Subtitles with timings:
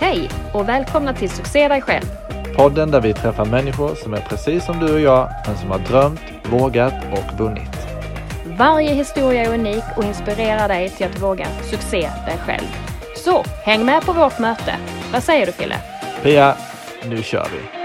[0.00, 2.04] Hej och välkomna till Succé dig själv.
[2.56, 5.78] Podden där vi träffar människor som är precis som du och jag, men som har
[5.78, 7.76] drömt, vågat och vunnit.
[8.58, 12.66] Varje historia är unik och inspirerar dig till att våga succé dig själv.
[13.16, 14.76] Så häng med på vårt möte.
[15.12, 15.76] Vad säger du Fille?
[16.22, 16.56] Pia,
[17.04, 17.83] nu kör vi!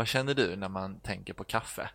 [0.00, 1.90] Vad känner du när man tänker på kaffe?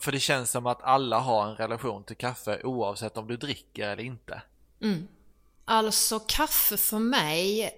[0.00, 3.88] För det känns som att alla har en relation till kaffe oavsett om du dricker
[3.88, 4.42] eller inte.
[5.64, 7.70] Alltså kaffe för mig,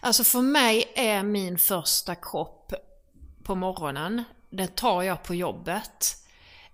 [0.00, 2.72] alltså för mig är min första kopp
[3.44, 6.16] på morgonen, den tar jag på jobbet.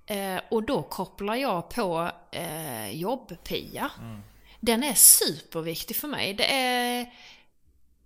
[0.07, 3.91] Eh, och då kopplar jag på eh, jobb-Pia.
[4.61, 6.35] Den är superviktig för mig.
[6.35, 7.15] Det är,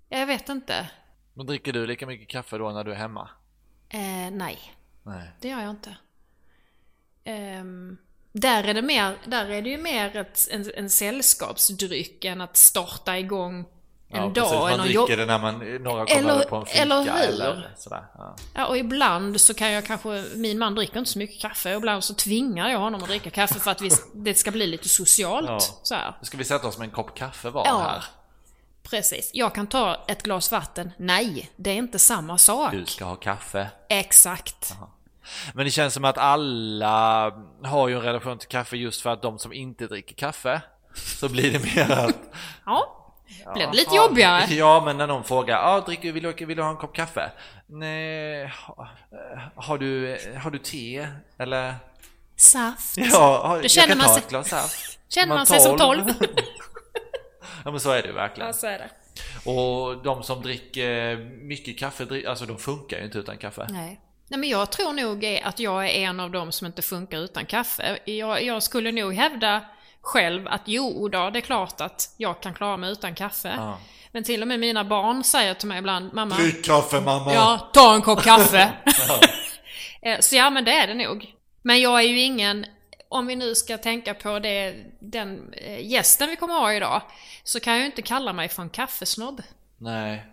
[0.09, 0.91] jag vet inte.
[1.35, 3.29] Men dricker du lika mycket kaffe då när du är hemma?
[3.89, 4.58] Eh, nej,
[5.03, 5.31] Nej.
[5.41, 5.97] det gör jag inte.
[7.25, 7.97] Ehm,
[8.33, 12.56] där är det mer, där är det ju mer ett, en, en sällskapsdryck än att
[12.56, 13.58] starta igång
[14.11, 14.34] en Ja, dag.
[14.34, 14.53] precis.
[14.61, 17.08] Man eller dricker det när man, några kommer Eller- på en fika eller hur?
[17.11, 18.05] eller sådär.
[18.14, 18.36] Ja.
[18.55, 21.77] Ja, och ibland så kan jag kanske, min man dricker inte så mycket kaffe, och
[21.78, 24.89] ibland så tvingar jag honom att dricka kaffe för att vi, det ska bli lite
[24.89, 25.48] socialt.
[25.48, 25.61] Ja.
[25.83, 26.14] Så här.
[26.23, 27.78] Ska vi sätta oss med en kopp kaffe var Ja.
[27.78, 28.05] här.
[28.91, 29.31] Precis.
[29.34, 30.91] Jag kan ta ett glas vatten.
[30.97, 32.72] Nej, det är inte samma sak.
[32.72, 33.69] Du ska ha kaffe.
[33.89, 34.75] Exakt.
[35.55, 37.33] Men det känns som att alla
[37.64, 40.61] har ju en relation till kaffe just för att de som inte dricker kaffe
[40.95, 42.17] så blir det mer att
[42.67, 42.95] Ja.
[43.55, 44.45] Blev det lite Ja, jobbigare?
[44.55, 47.30] Ja, men när någon frågar, ah, dricker, vill, du, vill du ha en kopp kaffe?
[47.67, 48.50] Nej, eh,
[49.57, 51.08] har, du, har du te?
[51.39, 51.74] Eller?
[52.36, 52.96] Saft.
[52.96, 54.98] Ja, har, jag känner kan man ta sig- ett glas saft.
[55.08, 56.05] Känner man sig som tolv?
[57.68, 58.46] ja, men så är det verkligen.
[58.46, 58.90] Ja, så är det.
[59.51, 63.67] Och de som dricker mycket kaffe, alltså de funkar ju inte utan kaffe.
[63.70, 64.01] Nej.
[64.29, 67.46] Nej, men jag tror nog att jag är en av dem som inte funkar utan
[67.46, 67.98] kaffe.
[68.05, 69.64] Jag, jag skulle nog hävda
[70.01, 73.55] själv att jo då, det är klart att jag kan klara mig utan kaffe.
[73.57, 73.78] Ja.
[74.12, 77.34] Men till och med mina barn säger till mig ibland, mamma, Drick kaffe mamma!
[77.34, 78.73] ja, ta en kopp kaffe.
[80.02, 81.34] Eh, Så ja, men det är det nog.
[81.62, 82.67] Men jag är ju ingen,
[83.08, 87.02] om vi nu ska tänka på det, den eh, gästen vi kommer ha idag,
[87.45, 89.42] så kan jag ju inte kalla mig för en kaffesnobb.
[89.79, 90.27] Nej.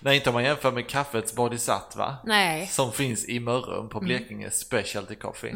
[0.00, 2.16] Nej, inte om man jämför med kaffets bodhisattva.
[2.24, 2.66] Nej.
[2.66, 5.54] Som finns i Mörrum på Blekinge Specialty Coffee.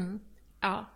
[0.60, 0.88] Ja.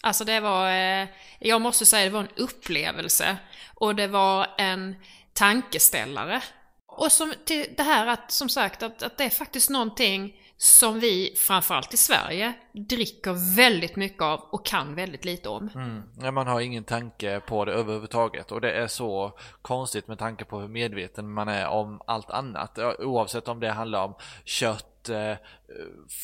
[0.00, 3.36] Alltså det var, eh, jag måste säga det var en upplevelse.
[3.74, 4.96] Och det var en
[5.32, 6.42] tankeställare.
[6.86, 11.00] Och som, till det här att, som sagt, att, att det är faktiskt någonting som
[11.00, 12.52] vi, framförallt i Sverige,
[12.88, 15.70] dricker väldigt mycket av och kan väldigt lite om.
[15.74, 16.34] Mm.
[16.34, 20.60] Man har ingen tanke på det överhuvudtaget och det är så konstigt med tanke på
[20.60, 22.78] hur medveten man är om allt annat.
[22.98, 24.14] Oavsett om det handlar om
[24.44, 25.34] kött, eh,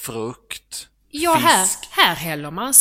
[0.03, 1.78] frukt, Ja, här, fisk.
[1.91, 2.73] här häller man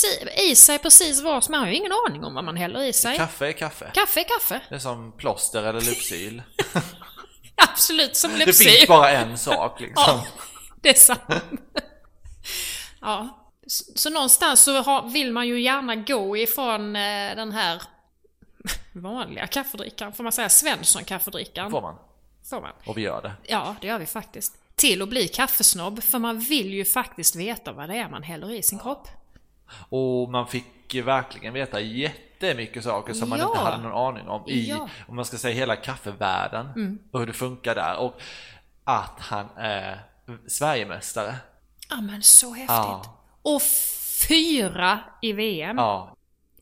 [0.50, 2.94] i sig precis vad som Man har ju ingen aning om vad man häller i
[2.94, 3.18] sig.
[3.18, 3.92] Kaffe är kaffe.
[3.94, 4.62] Kaffe är kaffe.
[4.70, 6.42] Det är som plåster eller Lypsyl.
[7.56, 8.70] Absolut, som Det Lypsyl.
[8.70, 10.04] finns bara en sak liksom.
[10.08, 10.26] Ja,
[10.84, 11.22] det är sant.
[13.02, 13.40] ja.
[13.68, 17.82] Så, någonstans så vill man ju gärna gå ifrån eh, den här
[18.94, 21.72] vanliga kaffedrickaren, får man säga Svensson-kaffedrickaren?
[21.72, 21.96] Får man.
[22.50, 22.72] Får man.
[22.86, 23.32] Och vi gör det.
[23.44, 24.58] Ja, det gör vi faktiskt.
[24.76, 28.52] Till att bli kaffesnobb, för man vill ju faktiskt veta vad det är man häller
[28.52, 29.08] i sin kropp.
[29.90, 33.48] Och man fick ju verkligen veta jättemycket saker som man Ja.
[33.48, 34.90] inte hade någon aning om i, Ja.
[35.08, 37.98] om man ska säga hela kaffevärlden och hur det funkar där.
[37.98, 38.22] Och
[38.84, 40.00] att han är
[40.48, 41.36] Sverigemästare.
[41.90, 42.68] Ja men så häftigt.
[42.70, 43.20] Ja.
[43.42, 43.62] Och
[44.30, 45.78] fyra i VM.
[45.78, 46.16] Ja,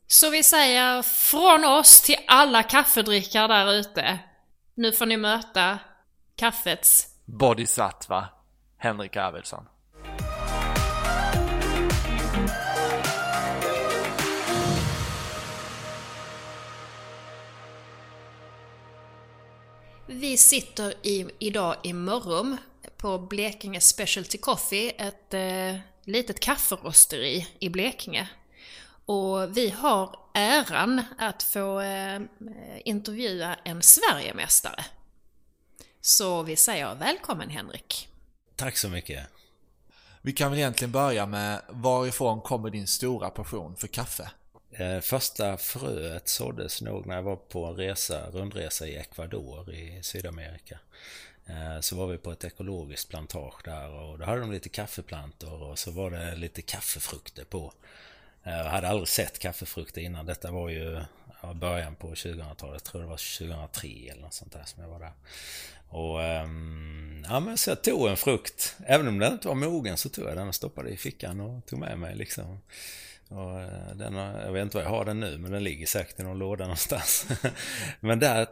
[0.07, 4.19] Så vi säger från oss till alla kaffedrickare där ute.
[4.75, 5.79] Nu får ni möta
[6.35, 8.29] kaffets Bodhisattva
[8.77, 9.65] Henrik Arvidsson.
[20.07, 22.57] Vi sitter i, idag i Mörrum
[23.01, 28.29] på Blekinge Specialty Coffee, ett eh, litet kafferosteri i Blekinge.
[29.05, 32.21] Och vi har äran att få eh,
[32.85, 34.85] intervjua en Sverigemästare.
[36.01, 38.09] Så vi säger välkommen Henrik.
[38.55, 39.27] Tack så mycket.
[40.21, 44.31] Vi kan väl egentligen börja med varifrån kommer din stora passion för kaffe?
[44.71, 50.03] Eh, första fröet såddes nog när jag var på en resa, rundresa i Ecuador i
[50.03, 50.79] Sydamerika.
[51.45, 55.63] Eh, så var vi på ett ekologiskt plantage där och då hade de lite kaffeplantor
[55.63, 57.73] och så var det lite kaffefrukter på.
[58.43, 60.25] Eh, jag hade aldrig sett kaffefrukter innan.
[60.25, 61.01] Detta var ju
[61.55, 62.83] början på 2000-talet.
[62.83, 65.13] Tror det var 2003 eller något sånt där som jag var där.
[65.89, 68.75] Och ehm, ja, men så jag tog en frukt.
[68.85, 71.65] Även om den inte var mogen så tog jag den och stoppade i fickan och
[71.65, 72.59] tog med mig liksom.
[73.31, 76.19] Och eh, den, jag vet inte var jag har den nu, men den ligger säkert
[76.19, 77.27] i någon låda någonstans.
[77.99, 78.47] men där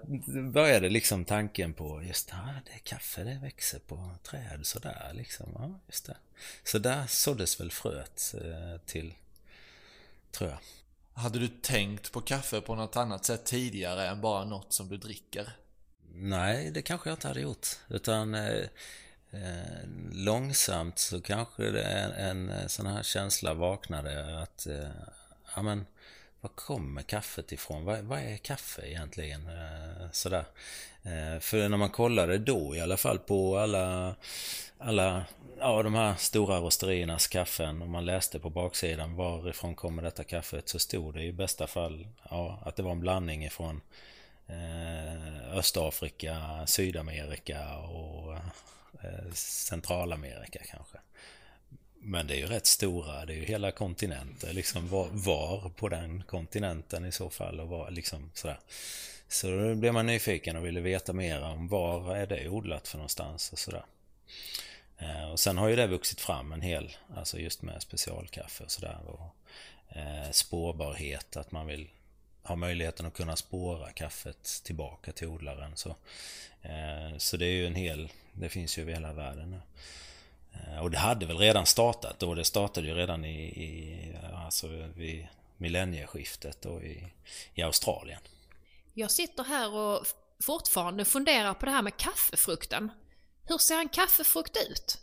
[0.52, 5.48] började liksom tanken på, just ja, det är kaffe, det växer på träd sådär liksom.
[5.56, 6.18] Ja, just det.
[6.64, 9.14] Så där såddes väl fröet eh, till,
[10.32, 10.60] tror jag.
[11.14, 14.98] Hade du tänkt på kaffe på något annat sätt tidigare än bara något som du
[14.98, 15.52] dricker?
[16.14, 17.68] Nej, det kanske jag inte hade gjort.
[17.90, 18.36] Utan
[19.32, 24.90] eh, långsamt så kanske det en, en eh, sån här känsla vaknade att, eh,
[25.56, 25.86] ja men,
[26.42, 27.86] var kommer kaffet ifrån?
[27.86, 29.48] Vad, vad är kaffe egentligen?
[29.48, 30.46] Eh, sådär.
[31.04, 34.16] Eh, för när man kollade då i alla fall på alla,
[34.78, 35.26] alla
[35.60, 40.70] ja, de här stora rosteriernas kaffen och man läste på baksidan varifrån kommer detta kaffet
[40.70, 43.82] så stod det i bästa fall ja, att det var en blandning ifrån
[44.48, 48.38] eh, Östafrika, Sydamerika och
[49.04, 50.98] Eh, Centralamerika kanske.
[52.02, 55.90] Men det är ju rätt stora, det är ju hela kontinenter, liksom var, var på
[55.90, 58.60] den kontinenten i så fall och var liksom sådär.
[59.28, 62.98] Så då blev man nyfiken och ville veta mer om var är det odlat för
[62.98, 63.84] någonstans och sådär.
[64.98, 68.72] Eh, och sen har ju det vuxit fram en hel, alltså just med specialkaffe och
[68.72, 69.00] sådär.
[69.06, 69.36] Och
[69.98, 71.90] eh, spårbarhet, att man vill
[72.44, 75.72] ha möjligheten att kunna spåra kaffet tillbaka till odlaren.
[75.76, 75.90] Så,
[76.62, 78.10] eh, så det är ju en hel,
[78.40, 79.62] det finns ju över hela världen nu.
[80.54, 82.34] Eh, och det hade väl redan startat då.
[82.34, 85.28] Det startade ju redan i, i alltså vid
[85.58, 87.14] millennieskiftet och i,
[87.54, 88.20] i Australien.
[88.94, 90.06] Jag sitter här och
[90.44, 92.92] fortfarande funderar på det här med kaffefrukten.
[93.44, 95.02] Hur ser en kaffefrukt ut?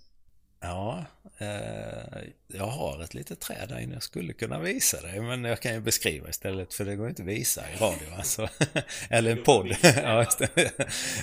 [0.61, 1.05] Ja,
[1.39, 3.95] eh, jag har ett litet träd där inne.
[3.95, 7.23] Jag skulle kunna visa dig, men jag kan ju beskriva istället för det går inte
[7.23, 8.15] att visa i radio.
[8.17, 8.49] Alltså.
[9.11, 9.77] Eller en podd.
[9.83, 10.27] ja,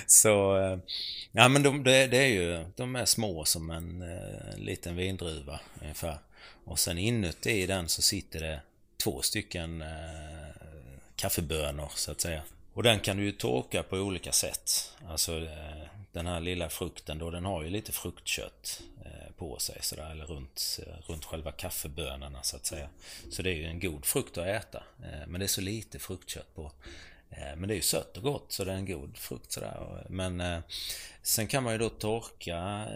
[0.06, 0.78] Så, eh,
[1.32, 4.96] ja men de, det, det, är ju, de är små som en, en eh, liten
[4.96, 6.18] vindruva ungefär.
[6.64, 8.60] Och sen inuti den så sitter det
[9.02, 9.88] två stycken eh,
[11.16, 12.42] kaffebönor så att säga.
[12.74, 14.92] Och den kan du ju torka på olika sätt.
[15.08, 19.78] Alltså eh, den här lilla frukten då, den har ju lite fruktkött eh, på sig
[19.82, 22.88] sådär, eller runt, eh, runt själva kaffebönorna så att säga.
[23.30, 24.82] Så det är ju en god frukt att äta.
[25.26, 26.72] Men det är så lite fruktkött på.
[27.56, 30.06] Men det är ju sött och gott så det är en god frukt sådär.
[30.08, 30.62] Men
[31.22, 32.86] sen kan man ju då torka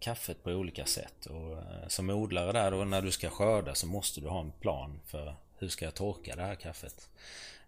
[0.00, 1.26] kaffet på olika sätt.
[1.26, 5.00] Och som odlare där då när du ska skörda så måste du ha en plan
[5.06, 7.08] för hur ska jag torka det här kaffet.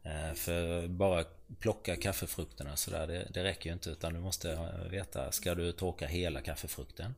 [0.06, 1.25] Eh, för bara
[1.58, 4.58] plocka kaffefrukterna sådär, det, det räcker ju inte utan du måste
[4.91, 7.14] veta, ska du torka hela kaffefrukten?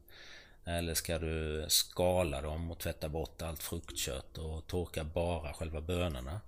[0.64, 6.40] Eller ska du skala dem och tvätta bort allt fruktkött och torka bara själva bönorna?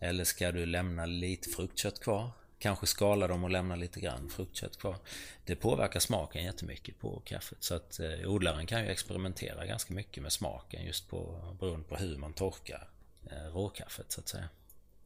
[0.00, 2.30] Eller ska du lämna lite fruktkött kvar?
[2.58, 4.96] Kanske skala dem och lämna lite grann fruktkött kvar.
[5.44, 7.58] Det påverkar smaken jättemycket på kaffet.
[7.60, 11.96] Så att eh, odlaren kan ju experimentera ganska mycket med smaken just på, beroende på
[11.96, 12.88] hur man torkar
[13.30, 14.48] eh, råkaffet så att säga.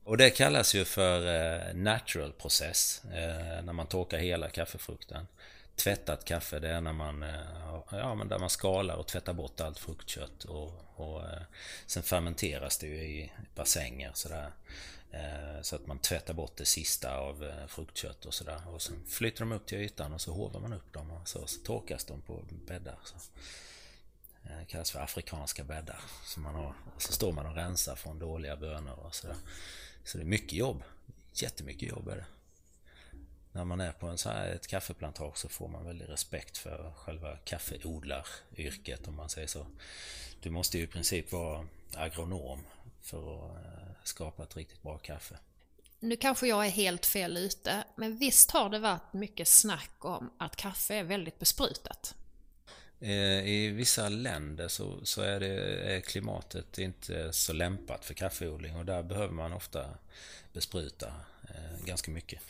[0.05, 5.27] Och det kallas ju för eh, natural process eh, när man torkar hela kaffefrukten.
[5.77, 9.61] Tvättat kaffe det är när man, eh, ja, men där man skalar och tvättar bort
[9.61, 11.23] allt fruktkött och, och
[11.87, 14.51] sen fermenteras det ju i bassänger sådär.
[15.63, 18.61] Så att man tvättar bort det sista av fruktkött och sådär.
[18.67, 21.47] Och sen flyttar de upp till ytan och så hovar man upp dem och så,
[21.47, 22.99] så torkas de på bäddar.
[23.05, 23.15] Så.
[24.43, 26.01] Det kallas för afrikanska bäddar.
[26.25, 26.75] Så, man har.
[26.99, 29.37] Så står man och rensar från dåliga bönor och sådär.
[30.05, 30.83] Så det är mycket jobb.
[31.33, 32.25] Jättemycket jobb är det.
[33.53, 36.93] När man är på en så här, ett kaffeplantage så får man väldigt respekt för
[36.97, 39.67] själva kaffeodlaryrket om man säger så.
[40.41, 42.65] Du måste ju i princip vara agronom
[43.01, 45.39] för att eh, skapa ett riktigt bra kaffe.
[46.01, 50.31] Nu kanske jag är helt fel ute, men visst har det varit mycket snack om
[50.39, 52.15] att kaffe är väldigt besprutat?
[53.03, 55.47] Eh, I vissa länder så, så är, det,
[55.95, 59.87] är klimatet inte så lämpat för kaffeodling och där behöver man ofta
[60.53, 61.07] bespruta
[61.49, 62.41] eh, ganska mycket.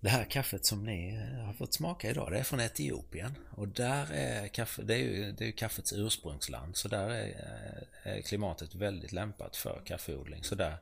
[0.00, 3.34] Det här kaffet som ni eh, har fått smaka idag, det är från Etiopien.
[3.50, 7.34] Och där är kaffe, det är ju, det är ju kaffets ursprungsland, så där är,
[8.02, 10.44] är klimatet väldigt lämpat för kaffeodling.
[10.44, 10.76] Så där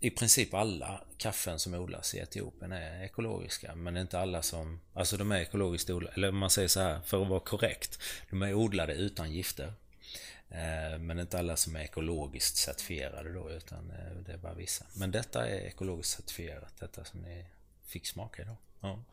[0.00, 4.80] i princip alla kaffen som odlas i Etiopien är ekologiska, men inte alla som...
[4.94, 7.98] Alltså de är ekologiskt odlade, eller man säger så här, för att vara korrekt.
[8.30, 9.72] De är odlade utan gifter.
[10.50, 14.84] Eh, men inte alla som är ekologiskt certifierade då utan eh, det är bara vissa.
[14.94, 17.44] Men detta är ekologiskt certifierat, detta som ni
[17.86, 18.56] fick smaka idag.
[18.80, 19.04] Ja.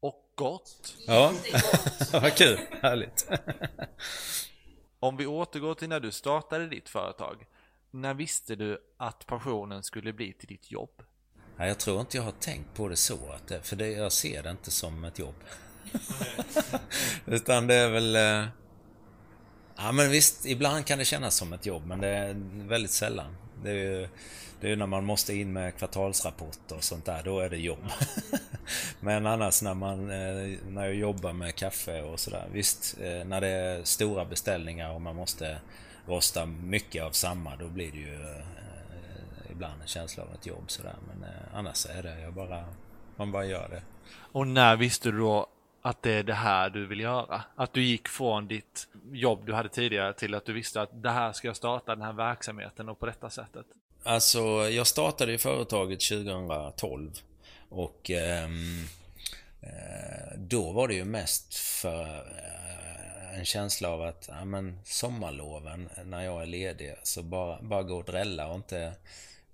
[0.00, 0.96] Och gott.
[1.06, 1.34] Ja,
[2.12, 3.28] vad kul, härligt.
[4.98, 7.46] Om vi återgår till när du startade ditt företag.
[7.94, 11.02] När visste du att passionen skulle bli till ditt jobb?
[11.56, 14.12] Ja, jag tror inte jag har tänkt på det så, att det, för det, jag
[14.12, 15.34] ser det inte som ett jobb.
[17.26, 18.16] Utan det är väl...
[18.16, 18.48] eh,
[19.76, 22.34] Ja men visst, ibland kan det kännas som ett jobb men det är
[22.68, 23.36] väldigt sällan.
[23.62, 24.08] Det är ju
[24.60, 27.56] det är ju när man måste in med kvartalsrapporter och sånt där, då är det
[27.56, 27.84] jobb.
[29.00, 33.40] Men annars när man eh, när jag jobbar med kaffe och sådär, visst eh, när
[33.40, 35.58] det är stora beställningar och man måste
[36.06, 40.64] rosta mycket av samma, då blir det ju eh, ibland en känsla av ett jobb
[40.66, 40.96] sådär.
[41.08, 42.64] Men eh, annars är det, jag bara,
[43.16, 43.82] man bara gör det.
[44.32, 45.46] Och när visste du då
[45.82, 47.42] att det är det här du vill göra?
[47.56, 51.10] Att du gick från ditt jobb du hade tidigare till att du visste att det
[51.10, 53.66] här ska jag starta den här verksamheten och på detta sättet?
[54.02, 57.10] Alltså, jag startade ju företaget 2012
[57.68, 58.84] och ehm,
[59.60, 62.63] eh, då var det ju mest för eh,
[63.34, 67.96] en känsla av att ja, men sommarloven när jag är ledig så bara, bara gå
[67.96, 68.94] och drälla och inte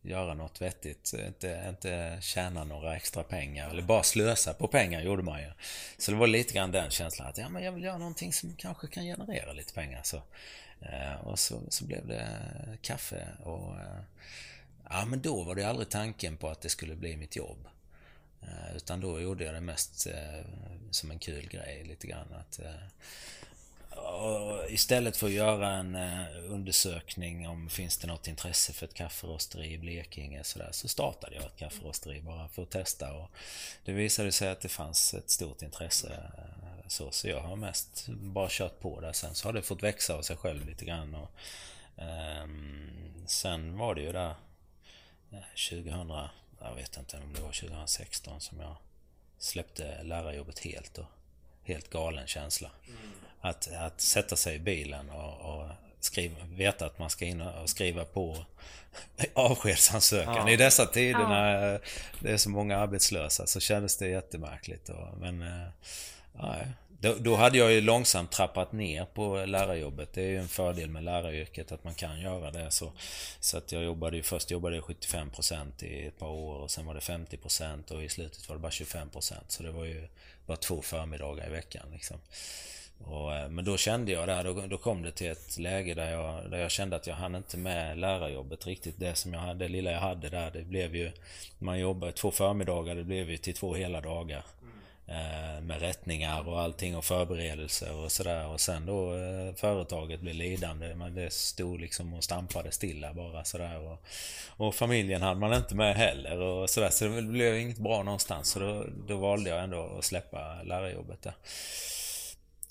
[0.03, 1.15] göra något vettigt.
[1.27, 5.51] Inte, inte tjäna några extra pengar eller bara slösa på pengar gjorde man ju.
[5.99, 8.55] Så det var lite grann den känslan att ja, men jag vill göra någonting som
[8.57, 10.01] kanske kan generera lite pengar.
[10.03, 10.17] Så,
[10.81, 12.29] eh, och så, så blev det
[12.83, 14.01] kaffe och eh,
[14.91, 17.69] ja men då var det aldrig tanken på att det skulle bli mitt jobb.
[18.43, 20.45] Eh, utan då gjorde jag det mest eh,
[20.91, 22.35] som en kul grej lite grann.
[22.35, 22.75] Att, eh,
[23.97, 28.95] och istället för att göra en eh, undersökning om finns det något intresse för ett
[28.95, 33.31] kafferosteri i Blekinge så, där, så startade jag ett kafferosteri bara för att testa och
[33.85, 36.09] det visade sig att det fanns ett stort intresse.
[36.09, 39.13] Eh, så, så jag har mest bara kört på där.
[39.13, 41.15] Sen så har det fått växa av sig själv lite grann.
[41.15, 41.31] Och,
[42.45, 44.35] um, sen var det ju där
[45.31, 45.39] eh,
[45.71, 46.11] 2000,
[46.61, 48.77] jag vet inte om det var 2016 som jag
[49.39, 51.07] släppte lärarjobbet helt och
[51.63, 52.71] helt galen känsla.
[52.89, 53.13] Mm.
[53.41, 55.69] Att, att sätta sig i bilen och, och
[56.01, 58.37] skriva, veta att man ska in och skriva på
[59.35, 60.35] avskedsansökan.
[60.37, 60.51] Ja.
[60.51, 61.81] I dessa tider när
[62.21, 64.89] det är så många arbetslösa så kändes det jättemärkligt.
[64.89, 65.69] Och, men eh,
[66.33, 66.67] nej.
[67.03, 70.13] Då, då hade jag ju långsamt trappat ner på lärarjobbet.
[70.13, 72.71] Det är ju en fördel med läraryrket att man kan göra det.
[72.71, 72.93] Så,
[73.41, 76.87] så att jag jobbade ju först jobbade jag 75% i ett par år och sen
[76.87, 79.35] var det 50% och i slutet var det bara 25%.
[79.49, 80.09] Så det var ju
[80.47, 81.87] bara två förmiddagar i veckan.
[81.93, 82.17] Liksom.
[83.05, 86.11] Och, eh, men då kände jag där, då, då kom det till ett läge där
[86.11, 88.99] jag, där jag kände att jag hann inte med lärarjobbet riktigt.
[88.99, 91.13] Det som jag hade, det lilla jag hade där, det blev ju...
[91.59, 94.43] Man jobbade två förmiddagar, det blev ju till två hela dagar.
[95.11, 98.47] Eh, med rättningar och allting och förberedelser och sådär.
[98.47, 100.95] Och sen då eh, företaget blev lidande.
[100.95, 103.79] Men det stod liksom och stampade stilla bara sådär.
[103.79, 104.03] Och,
[104.57, 106.91] och familjen hade man inte med heller och sådär.
[106.91, 108.49] Så det blev inget bra någonstans.
[108.49, 111.35] Så då, då valde jag ändå att släppa lärarjobbet där.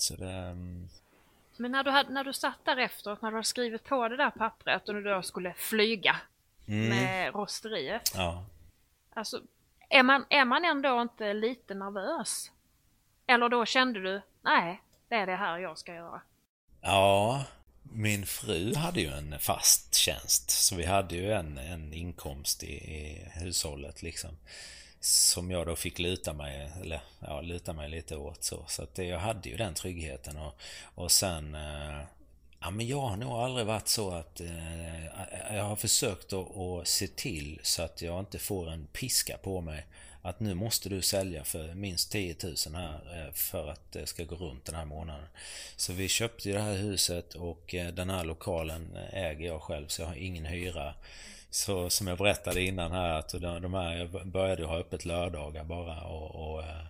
[0.01, 0.31] Så det...
[0.31, 0.89] mm,
[1.57, 4.17] Men när du, hade, när du satt där efteråt, när du hade skrivit på det
[4.17, 6.15] där pappret och du då skulle flyga
[6.67, 8.11] Mm, med rosteriet.
[8.15, 8.45] ja.
[9.13, 9.41] Alltså,
[9.89, 12.51] är man, är man ändå inte lite nervös?
[13.27, 16.21] Eller då kände du, nej, det är det här jag ska göra.
[16.81, 17.43] Ja,
[17.83, 20.49] min fru hade ju en fast tjänst.
[20.49, 24.31] Så vi hade ju en, en inkomst i, i hushållet liksom.
[25.01, 28.65] Som jag då fick luta mig, eller ja, luta mig lite åt så.
[28.67, 30.55] Så att det, jag hade ju den tryggheten och,
[30.95, 31.55] och sen...
[31.55, 32.01] Eh,
[32.59, 34.41] ja men jag har nog aldrig varit så att...
[34.41, 35.05] Eh,
[35.55, 39.61] jag har försökt att, att se till så att jag inte får en piska på
[39.61, 39.85] mig.
[40.21, 44.23] Att nu måste du sälja för minst 10 000 här eh, för att det ska
[44.23, 45.27] gå runt den här månaden.
[45.75, 49.61] Så vi köpte ju det här huset och eh, den här lokalen eh, äger jag
[49.61, 50.93] själv så jag har ingen hyra.
[51.51, 55.63] Så som jag berättade innan här att de de här, jag började ha öppet lördagar
[55.63, 56.85] bara och, och eh,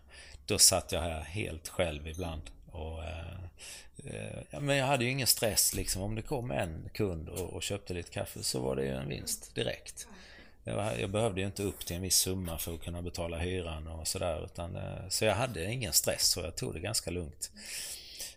[0.45, 2.41] då satt jag här helt själv ibland.
[2.71, 3.43] Och, eh,
[4.05, 6.01] eh men jag hade ju ingen stress liksom.
[6.01, 9.09] Om det kom en kund och, och köpte lite kaffe så var det ju en
[9.09, 10.07] vinst direkt.
[10.63, 13.87] Jag, jag behövde ju inte upp till en viss summa för att kunna betala hyran
[13.87, 14.49] och sådär.
[14.57, 17.51] Eh, så jag hade ingen stress och jag tog det ganska lugnt.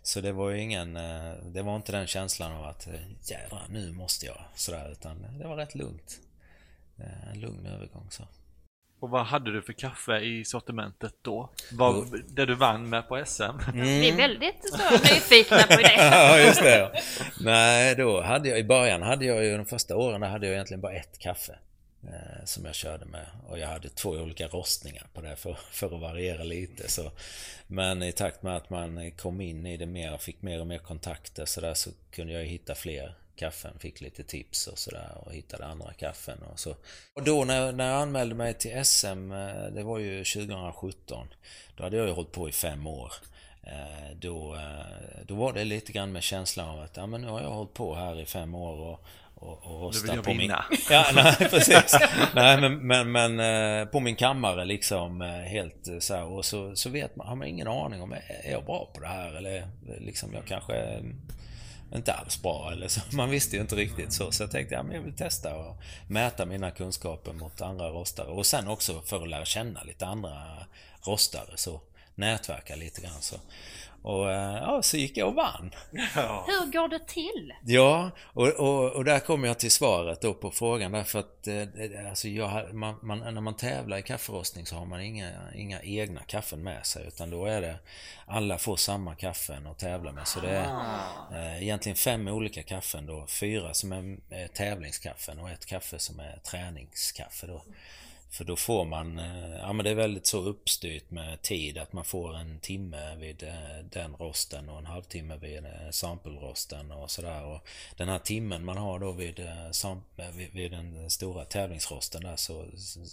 [0.03, 3.61] Så det var ju ingen, eh, det var inte den känslan av att eh, jädrar
[3.69, 6.19] nu måste jag sådär utan det var rätt lugnt.
[6.99, 8.23] Eh, En lugn övergång så.
[8.99, 11.49] Och vad hade du för kaffe i sortimentet då?
[11.71, 13.43] Vad, det du vann med på SM?
[13.73, 15.93] Vi är väldigt så nyfikna på det.
[15.97, 16.91] ja, just det.
[17.39, 20.53] Nej, då hade jag i början hade jag ju de första åren där hade jag
[20.53, 21.59] egentligen bara ett kaffe.
[22.07, 23.25] Eh, som jag körde med.
[23.47, 26.89] Och jag hade två olika rostningar på det för, för att variera lite.
[26.89, 27.11] Så.
[27.67, 30.67] Men i takt med att man kom in i det mer och fick mer och
[30.67, 35.17] mer kontakter så där så kunde jag hitta fler kaffen, fick lite tips och sådär
[35.25, 36.75] och hittade andra kaffen och så.
[37.13, 41.27] Och då när, när jag anmälde mig till SM, eh, det var ju 2017,
[41.77, 43.13] då hade jag ju hållit på i fem år.
[43.63, 44.57] Eh, då,
[45.27, 47.73] då var det lite grann med känslan av att ja, men nu har jag hållit
[47.73, 49.05] på här i fem år och,
[49.43, 50.65] och, och röstat på vinna.
[50.69, 50.79] min...
[50.89, 51.95] Ja, nej precis.
[52.35, 53.39] nej, men, men, men
[53.79, 57.47] eh, på min kammare liksom helt så här, och så, så vet man, har man
[57.47, 59.67] ingen aning om, är jag bra på det här eller
[59.99, 61.01] liksom jag kanske
[61.95, 63.01] inte alls bra eller så.
[63.11, 64.31] Man visste ju inte riktigt så.
[64.31, 68.27] Så jag tänkte, ja men jag vill testa och mäta mina kunskaper mot andra rostare.
[68.27, 70.41] Och sen också för att lära känna lite andra
[71.01, 71.81] rostare så
[72.15, 73.35] nätverka lite grann så.
[74.03, 75.71] Och eh, ja, så gick jag och vann.
[76.15, 76.45] Ja.
[76.47, 77.53] Hur går det till?
[77.65, 82.09] Ja, och, och, och där kommer jag till svaret då på frågan därför att eh,
[82.09, 86.21] alltså jag, man, man, när man tävlar i kafferostning så har man inga, inga egna
[86.21, 87.75] kaffen med sig utan då är det
[88.25, 90.27] alla får samma kaffen att tävla med.
[90.27, 91.35] Så det är ah.
[91.35, 93.25] eh, egentligen fem olika kaffen då.
[93.27, 97.63] Fyra som är eh, tävlingskaffen och ett kaffe som är träningskaffe då.
[98.33, 101.93] För då får man, eh, ja men det är väldigt så uppstyrt med tid att
[101.93, 107.11] man får en timme vid eh, den rosten och en halvtimme vid eh, sampelrosten och
[107.11, 107.43] sådär.
[107.43, 109.49] Och den här timmen man har då vid,
[110.53, 112.65] vid den stora tävlingsrosten där så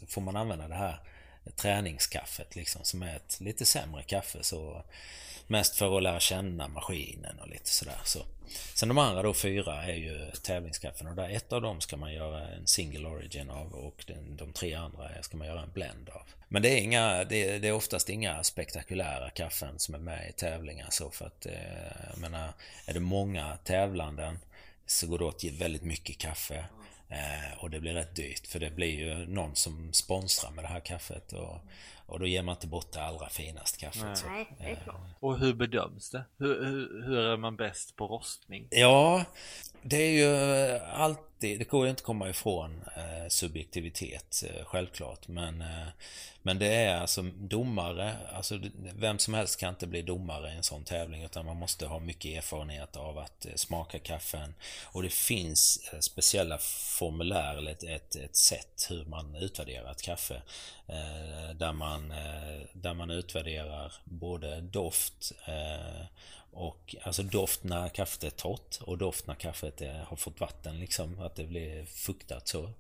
[0.09, 1.01] får man använda det här
[1.57, 4.85] träningskaffet liksom som är ett lite sämre kaffe så
[5.51, 8.21] Mest för att lära känna maskinen och lite sådär så.
[8.75, 12.13] Sen de andra då fyra är ju tävlingskaffen och där ett av dem ska man
[12.13, 16.09] göra en single origin av och den, de tre andra ska man göra en blend
[16.09, 16.23] av.
[16.49, 20.33] Men det är, inga, det, det är oftast inga spektakulära kaffen som är med i
[20.33, 21.53] tävlingar så för att, eh,
[22.11, 22.53] jag menar,
[22.87, 24.39] är det många tävlanden
[24.87, 26.65] så går det åt väldigt mycket kaffe.
[27.11, 30.69] Eh, och det blir rätt dyrt för det blir ju någon som sponsrar med det
[30.69, 31.33] här kaffet.
[31.33, 31.59] Och,
[32.07, 34.03] och då ger man inte bort det allra finaste kaffet.
[34.05, 35.01] Nej, så, Nej det är klart.
[35.21, 36.25] Och hur bedöms det?
[36.39, 38.69] Hur, hur, hur, är man bäst på rostning?
[38.71, 39.25] Ja,
[39.83, 45.29] det är ju alltid, det går ju inte att komma ifrån eh, subjektivitet eh, självklart.
[45.29, 45.87] Men, eh,
[46.43, 48.61] men det är alltså domare, alltså
[48.95, 51.99] vem som helst kan inte bli domare i en sån tävling utan man måste ha
[51.99, 54.55] mycket erfarenhet av att eh, smaka kaffen.
[54.85, 56.59] Och det finns eh, speciella
[56.99, 60.43] formulär eller ett, ett, ett sätt hur man utvärderar ett kaffe.
[60.87, 66.07] Eh, där, man, eh, där man utvärderar både doft eh,
[66.53, 70.79] och alltså doft när kaffet är torrt och doft när kaffet är, har fått vatten
[70.81, 72.71] liksom, att det blir fuktat så.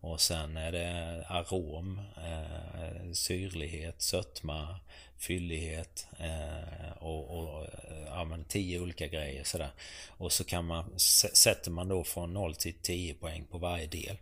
[0.00, 4.80] Och sen är det arom, eh, syrlighet, sötma,
[5.18, 7.66] fyllighet eh, och, och
[8.06, 9.70] ja, men tio olika grejer sådär.
[10.08, 14.16] Och så kan man, sätter man då från 0 till 10 poäng på varje del.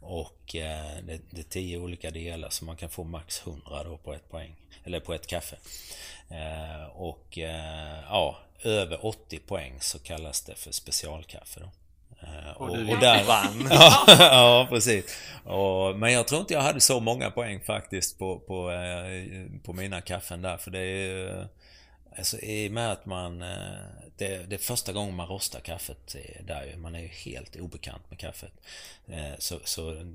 [0.00, 3.96] Och eh, det, det är 10 olika delar så man kan få max 100 då
[3.96, 4.56] på ett poäng.
[4.84, 5.56] Eller på ett kaffe.
[6.28, 11.70] Eh, och eh, ja, över 80 poäng så kallas det för specialkaffe då.
[12.56, 13.68] Och, och, och där vann.
[13.70, 15.18] ja, ja, precis.
[15.44, 18.72] Och, men jag tror inte jag hade så många poäng faktiskt på, på,
[19.64, 20.56] på mina kaffen där.
[20.56, 21.48] För det är
[22.18, 23.38] Alltså i och med att man...
[24.16, 28.18] Det, det är första gången man rostar kaffet där Man är ju helt obekant med
[28.18, 28.52] kaffet.
[29.38, 30.14] Så, så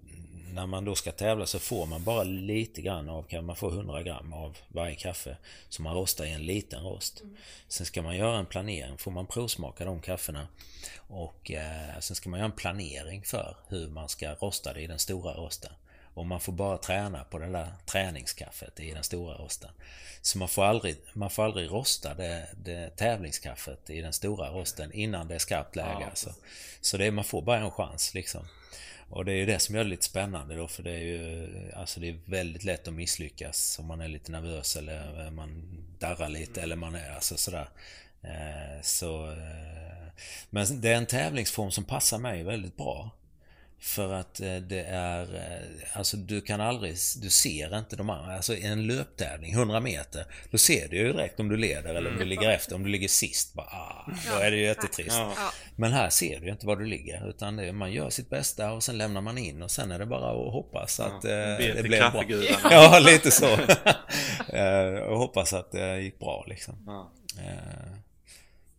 [0.54, 4.04] när man då ska tävla så får man bara lite grann av, man få 100
[4.04, 5.38] gram av varje kaffe
[5.70, 7.22] som man rostar i en liten rost.
[7.22, 7.36] Mm.
[7.68, 10.48] Sen ska man göra en planering, får man provsmaka de kaffena.
[10.98, 14.88] Och eh, sen ska man göra en planering för hur man ska rosta det i
[14.88, 15.72] den stora rosten.
[16.13, 19.71] Och man får bara träna på det där träningskaffet i den stora rosten.
[20.21, 24.91] Så man får aldrig, man får aldrig rosta det, det tävlingskaffet i den stora rosten
[24.91, 25.97] innan det är skarpt läge.
[25.99, 26.34] Ja, alltså.
[26.82, 28.47] Så det, man får bara en chans liksom.
[29.10, 31.71] Och det är ju det som gör det lite spännande då för det är ju
[31.76, 35.63] Alltså det är väldigt lätt att misslyckas om man är lite nervös eller man
[35.99, 37.69] darrar lite eller man är alltså sådär
[38.21, 40.08] eh, Så eh,
[40.49, 43.12] Men det är en tävlingsform som passar mig väldigt bra
[43.84, 48.36] för att eh, det är, eh, alltså du kan aldrig, du ser inte de andra.
[48.36, 52.10] Alltså i en löptävling, 100 meter, då ser du ju direkt om du leder eller
[52.10, 52.28] om du mm.
[52.28, 52.76] ligger efter.
[52.76, 55.17] Om du ligger sist, bara, ah, då är det ju jättetrist.
[55.17, 55.34] Ja.
[55.76, 57.30] Men här ser du ju inte var du ligger.
[57.30, 60.06] Utan det, man gör sitt bästa och sen lämnar man in och sen är det
[60.06, 62.24] bara att hoppas att ja, eh, det blir bra.
[62.72, 63.54] Ja, lite så.
[65.10, 66.84] och hoppas att det gick bra liksom.
[66.86, 67.12] Ja.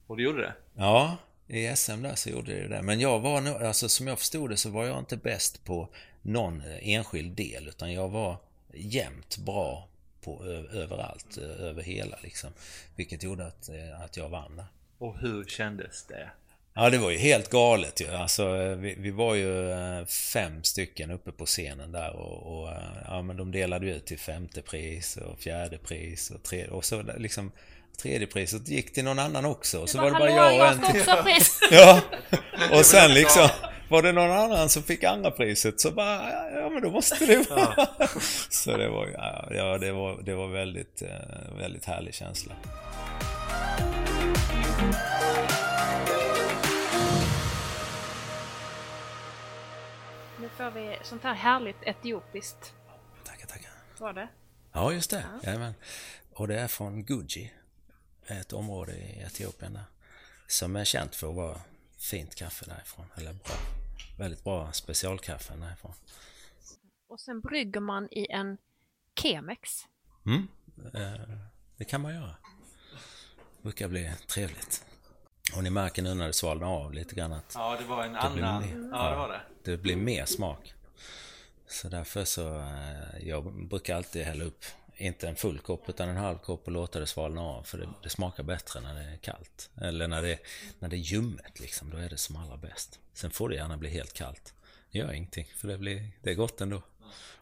[0.06, 0.54] Och det gjorde det?
[0.76, 1.16] Ja.
[1.48, 2.82] I SM där så gjorde det det.
[2.82, 5.88] Men jag var nog, alltså som jag förstod det så var jag inte bäst på
[6.22, 8.36] någon enskild del utan jag var
[8.74, 9.88] jämnt bra
[10.20, 12.50] på överallt, över hela liksom.
[12.96, 13.70] Vilket gjorde att,
[14.04, 14.66] att jag vann där.
[14.98, 16.30] Och hur kändes det?
[16.76, 18.08] Ja, det var ju helt galet ju.
[18.08, 22.82] Alltså, vi, vi var ju eh, fem stycken uppe på scenen där och, och eh,
[23.04, 27.02] ja, men de delade ut till femte pris och fjärde pris och tredje och så
[27.02, 27.52] liksom
[27.96, 29.80] tredje priset gick till någon annan också.
[29.80, 31.02] Och så var det bara jag och en till.
[31.70, 32.00] Ja,
[32.72, 33.48] och sen liksom
[33.88, 36.30] var det någon annan som fick andra priset så bara,
[36.60, 37.86] ja men då måste det vara.
[38.50, 39.06] Så det var,
[39.50, 42.54] ja, det var, det var väldigt, eh, väldigt härlig känsla.
[50.40, 52.74] Nu får vi sånt här härligt etiopiskt.
[53.24, 53.70] Tackar, tackar.
[53.98, 54.28] Var det?
[54.72, 55.24] Ja, just det.
[55.32, 55.46] Ja.
[55.46, 55.74] Jajamän.
[56.34, 57.52] Och det är från Guji.
[58.26, 59.84] Ett område i Etiopien där.
[60.46, 61.60] Som är känt för att vara
[61.98, 63.06] fint kaffe därifrån.
[63.16, 63.54] Eller bra.
[64.18, 65.92] Väldigt bra specialkaffe därifrån.
[67.08, 68.58] Och sen brygger man i en
[69.22, 69.70] Chemex.
[70.26, 70.48] Mm,
[70.94, 71.20] eh,
[71.76, 72.36] det kan man göra.
[73.56, 74.84] Det brukar bli trevligt.
[75.56, 78.12] Och ni märker nu när det svalnar av lite grann att Ja, det var en
[78.12, 78.62] det annan...
[78.62, 79.40] mer, Ja, det var det.
[79.70, 80.74] det blir mer smak.
[81.66, 84.64] Så därför så, eh, jag brukar alltid hälla upp,
[84.96, 87.62] inte en full kopp utan en halv kopp och låta det svalna av.
[87.62, 89.70] För det, det smakar bättre när det är kallt.
[89.80, 90.38] Eller när det,
[90.78, 92.98] när det är ljummet liksom, då är det som allra bäst.
[93.14, 94.54] Sen får det gärna bli helt kallt.
[94.90, 96.82] Det gör ingenting, för det, blir, det är gott ändå.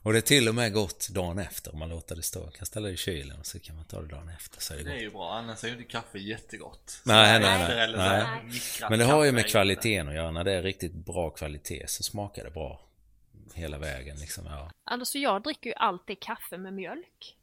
[0.04, 2.40] Och det är till och med gott dagen efter om man låter det stå.
[2.42, 4.74] Man kan ställa det i kylen och så kan man ta det dagen efter så
[4.74, 5.02] är det Det är gott.
[5.02, 7.00] ju bra, annars är ju inte kaffe jättegott.
[7.04, 7.96] Nej, Så nej, nej.
[7.96, 8.44] nej.
[8.44, 10.30] mikrat Men det har ju med kvaliteten att göra.
[10.30, 12.80] När det är riktigt bra kvalitet så smakar det bra.
[13.54, 14.46] Hela vägen liksom.
[14.46, 14.70] Ja.
[14.84, 17.36] Alltså jag dricker ju alltid kaffe med mjölk.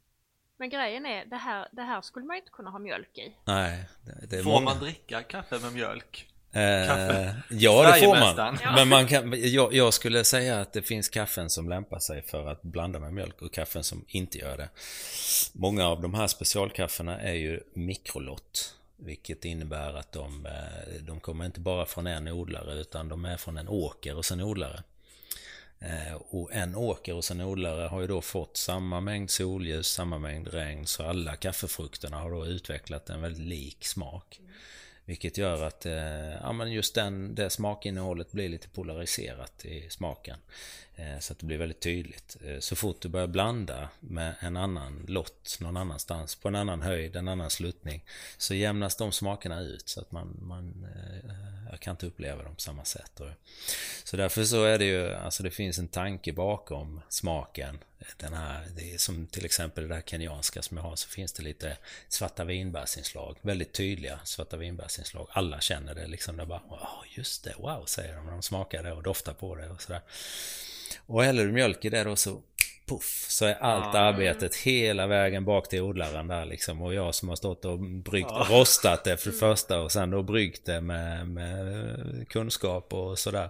[0.60, 3.36] Men grejen är, det här, det här skulle man inte kunna ha mjölk i.
[3.44, 4.64] Nej, det, det Får många.
[4.64, 6.28] man dricka kaffe med mjölk?
[6.52, 7.36] Eh, kaffe?
[7.50, 8.58] ja, det får man.
[8.74, 12.46] Men man kan, jag, jag skulle säga att det finns kaffen som lämpar sig för
[12.46, 14.68] att blanda med mjölk och kaffen som inte gör det.
[15.52, 18.74] Många av de här specialkaffena är ju mikrolott.
[18.96, 23.36] Vilket innebär att de, eh, de kommer inte bara från en odlare utan de är
[23.36, 24.82] från en åker och en odlare.
[25.80, 30.18] Eh, Och en åker och en odlare har ju då fått samma mängd solljus, samma
[30.18, 34.40] mängd regn, så alla kaffefrukterna har då utvecklat en väldigt lik smak.
[35.04, 40.38] Vilket gör att eh, ja, men just den, det smakinnehållet blir lite polariserat i smaken.
[41.00, 42.36] Eh, så att det blir väldigt tydligt.
[42.44, 46.82] Eh, så fort du börjar blanda med en annan lott någon annanstans, på en annan
[46.82, 48.04] höjd, en annan sluttning,
[48.36, 52.54] så jämnas de smakerna ut så att man, man eh, jag kan inte uppleva dem
[52.54, 53.20] på samma sätt.
[54.04, 57.78] Så därför så är det ju, alltså det finns en tanke bakom smaken.
[58.16, 61.32] Den här, det är som till exempel det här kenyanska som jag har, så finns
[61.32, 61.76] det lite
[62.08, 63.36] svarta vinbärsinslag.
[63.42, 65.28] Väldigt tydliga svarta vinbärsinslag.
[65.30, 66.36] Alla känner det liksom.
[66.36, 69.54] Det bara, oh, just det, wow, säger de när de smakar det och doftar på
[69.54, 70.00] det och sådär.
[71.06, 72.40] Och häller du mjölk i det då så
[72.88, 76.82] puff, så är allt arbetet hela vägen bak till odlaren där liksom.
[76.82, 80.10] Och jag som har stått och bryggt och rostat det för det första och sen
[80.10, 83.48] då bryggt det med, med kunskap och sådär.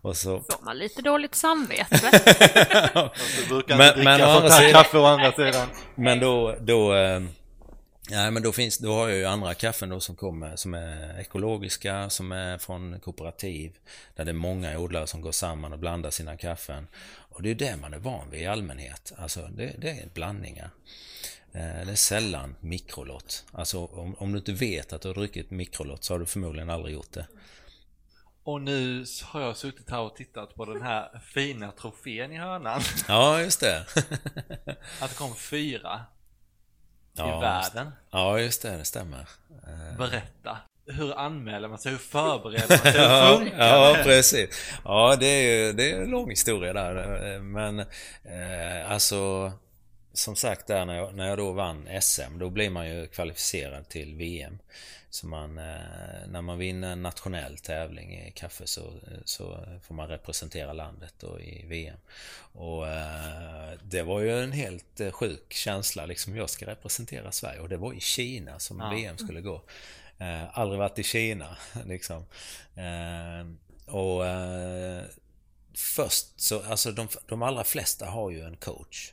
[0.00, 0.40] Och så...
[0.40, 2.10] Får man lite dåligt samvete?
[3.42, 5.68] Du brukar Men- inte dricka men andra sidan- kaffe å andra sidan.
[5.94, 7.20] Men då, då eh,
[8.10, 11.20] Nej men då finns, då har jag ju andra kaffen då som kommer som är
[11.20, 13.78] ekologiska, som är från kooperativ.
[14.16, 16.86] Där det är många odlare som går samman och blandar sina kaffen.
[17.06, 19.12] Och det är det man är van vid i allmänhet.
[19.18, 20.70] Alltså det, det är blandningar.
[21.52, 23.44] Eh, Det är sällan mikrolott.
[23.52, 26.70] Alltså om, om du inte vet att du har druckit mikrolott så har du förmodligen
[26.70, 27.26] aldrig gjort det.
[28.44, 32.80] Och nu har jag suttit här och tittat på den här fina trofén i hörnan.
[33.08, 33.78] Ja, just det.
[35.00, 36.00] Att det kom fyra
[37.16, 37.92] ja, i världen.
[38.10, 38.76] Ja, just det.
[38.76, 39.28] Det stämmer.
[39.66, 40.58] Eh, Berätta.
[40.86, 41.92] Hur anmäler man sig?
[41.92, 42.92] Hur förbereder man sig?
[42.92, 44.04] Hur Ja, funkar ja, det?
[44.04, 44.48] precis.
[44.84, 47.38] Ja, det är ju det är en lång historia där.
[47.38, 47.78] Men
[48.24, 49.52] eh, alltså,
[50.12, 53.88] som sagt där när jag, när jag då vann SM, då blir man ju kvalificerad
[53.88, 54.58] till VM.
[55.14, 58.92] Så man, eh, när man vinner en nationell tävling i kaffe så,
[59.24, 61.96] så får man representera landet då i VM.
[62.52, 66.36] Och eh, det var ju en helt eh, sjuk känsla liksom.
[66.36, 68.90] Jag ska representera Sverige och det var i Kina som Ja.
[68.90, 69.62] VM skulle gå.
[70.18, 72.26] Eh, aldrig varit i Kina liksom.
[72.74, 73.46] Eh,
[73.94, 75.02] och eh,
[75.74, 79.12] först så, alltså de, de allra flesta har ju en coach.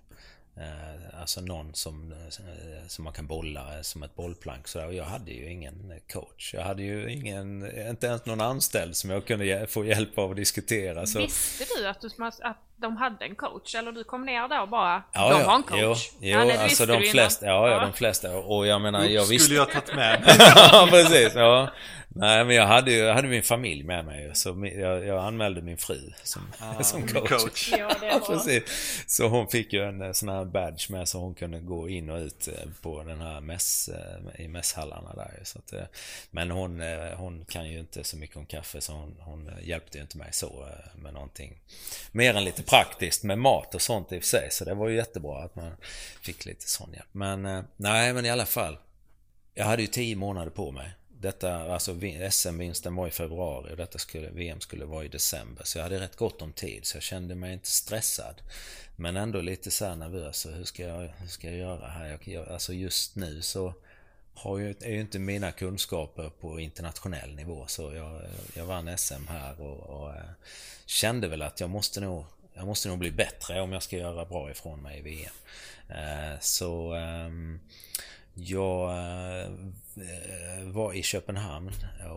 [0.58, 4.66] Eh, alltså någon som, eh, som man kan bolla eh, som ett bollplank.
[4.88, 6.54] Och jag hade ju ingen coach.
[6.54, 10.36] Jag hade ju ingen, inte ens någon anställd som jag kunde få hjälp av att
[10.36, 11.06] diskutera.
[11.06, 12.08] Så, Visste du att, du
[12.42, 13.76] att de hade en coach?
[13.76, 15.46] Eller du kom ner där och bara, Ja, de ja.
[15.46, 16.10] har en coach?
[16.12, 18.38] Jo, jo Ja, det alltså de flesta, ja, ja, de flesta.
[18.38, 19.44] Och jag menar, jag visste...
[19.44, 20.36] Skulle jag tagit med mig?
[20.56, 21.36] ja, precis.
[21.36, 21.70] Ja.
[22.16, 24.32] Nej, men jag hade ju jag hade min familj med mig.
[24.34, 26.42] Så jag, jag anmälde min fru som,
[26.82, 27.30] som coach.
[27.30, 27.74] coach.
[27.78, 28.36] Ja, det Ja, var...
[28.36, 28.64] precis.
[29.08, 32.20] Så hon fick ju en sån här badge med så hon kunde gå in och
[32.20, 35.40] ut eh, på den här mäss, eh, i mässhallarna där.
[35.44, 35.84] Så att, eh,
[36.32, 36.82] men hon,
[37.16, 40.30] hon kan ju inte så mycket om kaffe så hon, hon hjälpte ju inte mig
[40.32, 41.60] så med någonting.
[42.12, 44.48] Mer än lite praktiskt med mat och sånt i och för sig.
[44.52, 45.72] Så det var ju jättebra att man
[46.22, 47.10] fick lite sån hjälp.
[47.12, 48.78] Men nej, men i alla fall.
[49.54, 50.92] Jag hade ju tio månader på mig.
[51.22, 51.96] Detta, alltså
[52.30, 55.64] SM-vinsten var i februari och detta skulle, VM skulle vara i december.
[55.64, 58.42] Så jag hade rätt gott om tid så jag kände mig inte stressad.
[59.02, 60.48] Men ändå lite så nervös.
[60.58, 62.20] Hur ska jag, hur ska jag göra här?
[62.24, 63.74] Jag, alltså just nu så
[64.34, 67.68] har ju, är ju inte mina kunskaper på internationell nivå.
[67.68, 68.22] Så jag,
[68.56, 70.30] jag vann SM här och, och eh,
[70.86, 74.26] kände väl att jag måste nog jag måste nog bli bättre om jag ska göra
[74.26, 75.34] bra ifrån mig i VM.
[75.90, 77.60] Eh, så ehm,
[78.34, 79.50] jag eh,
[80.64, 81.72] var i Köpenhamn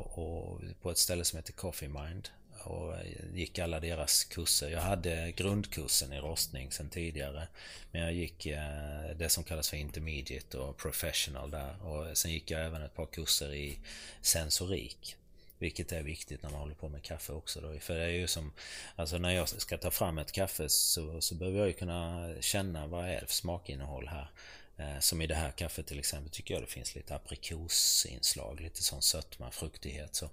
[0.06, 2.28] och på ett ställe som heter Coffee Mind
[2.66, 3.00] och eh,
[3.34, 4.68] gick alla deras kurser.
[4.68, 7.48] Jag hade grundkursen i rostning sedan tidigare.
[7.92, 11.86] Men jag gick eh, det som kallas för intermediate och professional där.
[11.86, 13.78] Och sen gick jag även ett par kurser i
[14.20, 15.16] sensorik.
[15.58, 17.78] Vilket är viktigt när man håller på med kaffe också då.
[17.78, 18.52] För det är ju som,
[18.96, 22.86] alltså när jag ska ta fram ett kaffe så, så behöver jag ju kunna känna
[22.86, 24.28] vad är det för smakinnehåll här.
[24.76, 28.82] Eh, som i det här kaffet till exempel tycker jag det finns lite aprikosinslag, lite
[28.82, 30.14] sån sötma, fruktighet.
[30.14, 30.30] Så.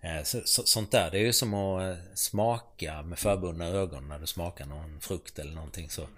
[0.00, 4.08] Eh, så, så, sånt där, det är ju som att eh, smaka med förbundna ögon
[4.08, 5.90] när du smakar någon frukt eller någonting.
[5.90, 6.08] Så,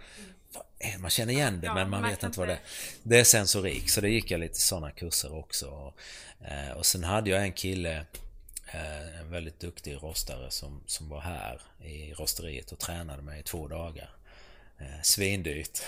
[0.99, 2.61] man känner igen det men man vet inte vad det är.
[3.03, 5.69] Det är sensorik, så det gick jag lite sådana kurser också.
[5.69, 5.95] Och,
[6.77, 8.07] och sen hade jag en kille
[9.21, 13.69] en väldigt duktig rostare som, som var här i rosteriet och tränade mig i två
[13.69, 14.18] dagar.
[14.81, 15.83] Eh, svindyrt.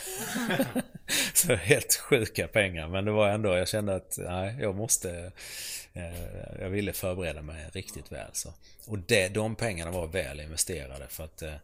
[1.35, 2.89] så helt sjuka pengar.
[2.89, 5.33] Men det var ändå, jag kände att nej, jag måste...
[5.93, 8.31] Eh, jag ville förbereda mig riktigt väl.
[8.33, 8.53] Så.
[8.87, 11.55] Och det, de pengarna var väl investerade för att eh,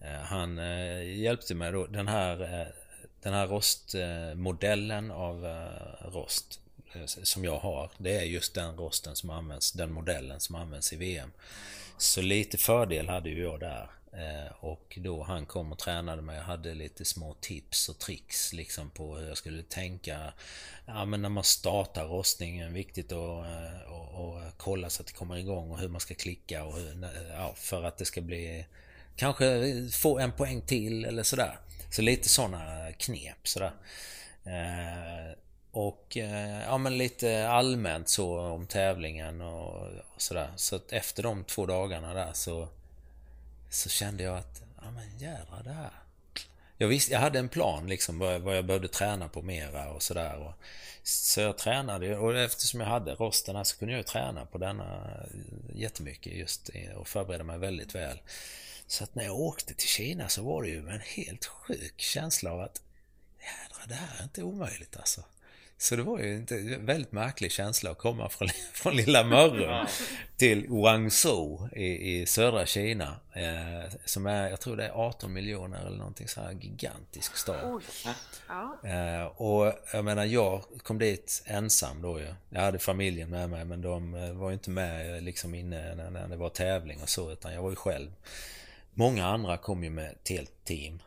[0.00, 1.86] eh han eh, hjälpte mig då.
[1.86, 2.66] Den här, eh,
[3.22, 6.60] den här rostmodellen av eh, rost
[6.94, 7.90] eh, som jag har.
[7.98, 11.32] Det är just den rosten som används, den modellen som används i VM.
[11.98, 13.90] Så lite fördel hade ju jag där.
[14.16, 18.52] Eh, och då han kom och tränade mig och hade lite små tips och tricks
[18.52, 20.32] liksom på hur jag skulle tänka.
[20.86, 25.12] Ja men när man startar rostningen, viktigt att eh, och, och kolla så att det
[25.12, 28.20] kommer igång och hur man ska klicka och hur, eh, ja, för att det ska
[28.20, 28.66] bli
[29.16, 31.58] kanske få en poäng till eller sådär.
[31.90, 33.72] Så lite sådana knep sådär.
[35.70, 36.16] Och
[36.66, 40.50] ja men lite allmänt så om tävlingen och, och sådär.
[40.56, 42.68] Så att efter de två dagarna där så
[43.74, 45.92] så kände jag att, ja men jädrar det här.
[46.78, 50.54] Jag, visste, jag hade en plan liksom vad jag behövde träna på mera och sådär.
[51.02, 54.58] Så jag tränade och eftersom jag hade rosten här så kunde jag ju träna på
[54.58, 55.16] denna
[55.74, 58.20] jättemycket just och förbereda mig väldigt väl.
[58.86, 62.52] Så att när jag åkte till Kina så var det ju en helt sjuk känsla
[62.52, 62.82] av att
[63.38, 65.24] jädrar det här är inte omöjligt alltså.
[65.78, 69.86] Så det var ju en väldigt märklig känsla att komma från, från lilla Mörrum
[70.36, 73.16] till Guangzhou i, i södra Kina.
[73.32, 77.82] Eh, som är, jag tror det är 18 miljoner eller någonting så här gigantisk stad.
[78.84, 82.34] Eh, och jag menar jag kom dit ensam då ju.
[82.50, 86.10] Jag hade familjen med mig men de eh, var ju inte med liksom inne när,
[86.10, 88.10] när det var tävling och så utan jag var ju själv.
[88.94, 91.02] Många andra kom ju med ett helt team.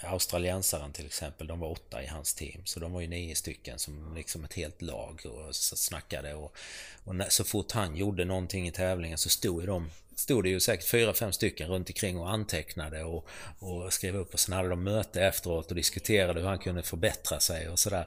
[0.00, 2.60] Australiensaren till exempel, de var åtta i hans team.
[2.64, 6.34] Så de var ju nio stycken som liksom ett helt lag och snackade.
[6.34, 6.56] Och,
[7.04, 10.48] och när, så fort han gjorde någonting i tävlingen så stod ju de stod det
[10.48, 13.28] ju säkert fyra, fem stycken runt omkring och antecknade och,
[13.58, 17.40] och skrev upp och sen hade de möte efteråt och diskuterade hur han kunde förbättra
[17.40, 18.06] sig och sådär.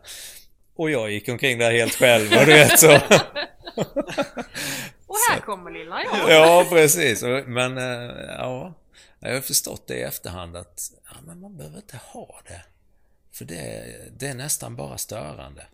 [0.75, 2.91] Och jag gick omkring där helt själv och du vet så.
[5.07, 5.41] och här så.
[5.45, 6.31] kommer lilla jag.
[6.31, 7.23] Ja, precis.
[7.45, 8.73] Men eh, ja,
[9.19, 12.63] jag har förstått det i efterhand att ja, men man behöver inte ha det.
[13.31, 15.67] För det, det är nästan bara störande.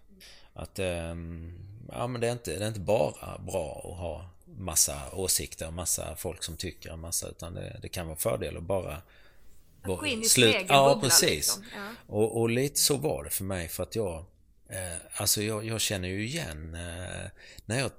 [0.53, 1.53] Att ehm,
[1.91, 5.73] ja, men det, är inte, det är inte bara bra att ha massa åsikter och
[5.73, 9.01] massa folk som tycker en massa, utan det, det kan vara fördel att bara
[9.91, 10.55] att gå in i slut.
[10.55, 11.29] egen Ja, precis.
[11.29, 11.63] Liksom.
[11.75, 11.89] Ja.
[12.07, 14.25] Och, och, lite så var det för mig för att jag
[14.69, 17.29] Eh, alltså jag, jag, känner ju igen, eh,
[17.65, 17.91] när jag,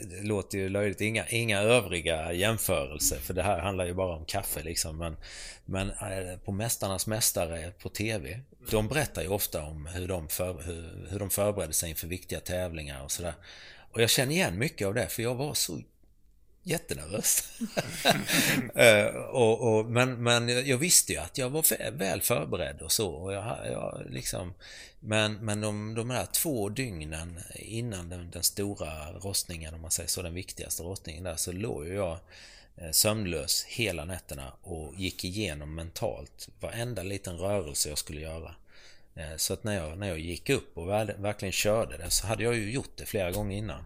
[0.00, 4.24] det låter ju löjligt, inga, inga övriga jämförelser för det här handlar ju bara om
[4.24, 4.98] kaffe liksom.
[4.98, 5.16] Men,
[5.64, 10.62] men eh, på Mästarnas Mästare på TV, de berättar ju ofta om hur de, för,
[10.62, 13.34] hur, hur de förbereder sig inför viktiga tävlingar och sådär.
[13.92, 15.80] Och jag känner igen mycket av det för jag var så
[16.64, 17.48] jättenervös.
[18.76, 23.10] uh, och, och, men, men jag visste ju att jag var väl förberedd och så.
[23.10, 24.54] Och jag, jag liksom,
[25.00, 30.08] men men de, de här två dygnen innan den, den, stora rostningen, om man säger
[30.08, 32.18] så, den viktigaste rostningen där, så låg ju jag
[32.76, 38.54] eh, sömnlös hela nätterna och gick igenom mentalt varenda liten rörelse jag skulle göra.
[39.14, 42.44] Eh, så att när jag, när jag gick upp och verkligen körde det så hade
[42.44, 43.84] jag ju gjort det flera gånger innan.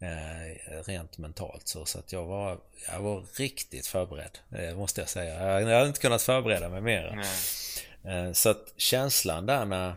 [0.00, 2.58] Eh, rent mentalt så, så att jag var,
[2.92, 4.38] jag var riktigt förberedd.
[4.48, 5.60] Det måste jag säga.
[5.60, 7.24] Jag hade inte kunnat förbereda mig mer.
[8.04, 9.94] Eh, så att känslan där när,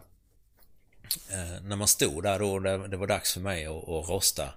[1.62, 4.54] när man stod där då det, det var dags för mig att, att rosta.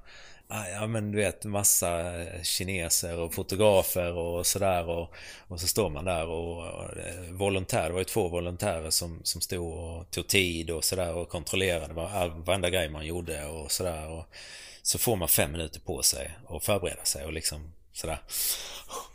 [0.49, 5.15] Ah, ja men du vet massa kineser och fotografer och sådär och,
[5.49, 6.91] och så står man där och, och
[7.31, 11.29] volontär, det var ju två volontärer som, som stod och tog tid och sådär och
[11.29, 14.09] kontrollerade var, varenda grej man gjorde och sådär.
[14.09, 14.27] Och,
[14.87, 18.19] så får man fem minuter på sig att förbereda sig och liksom sådär.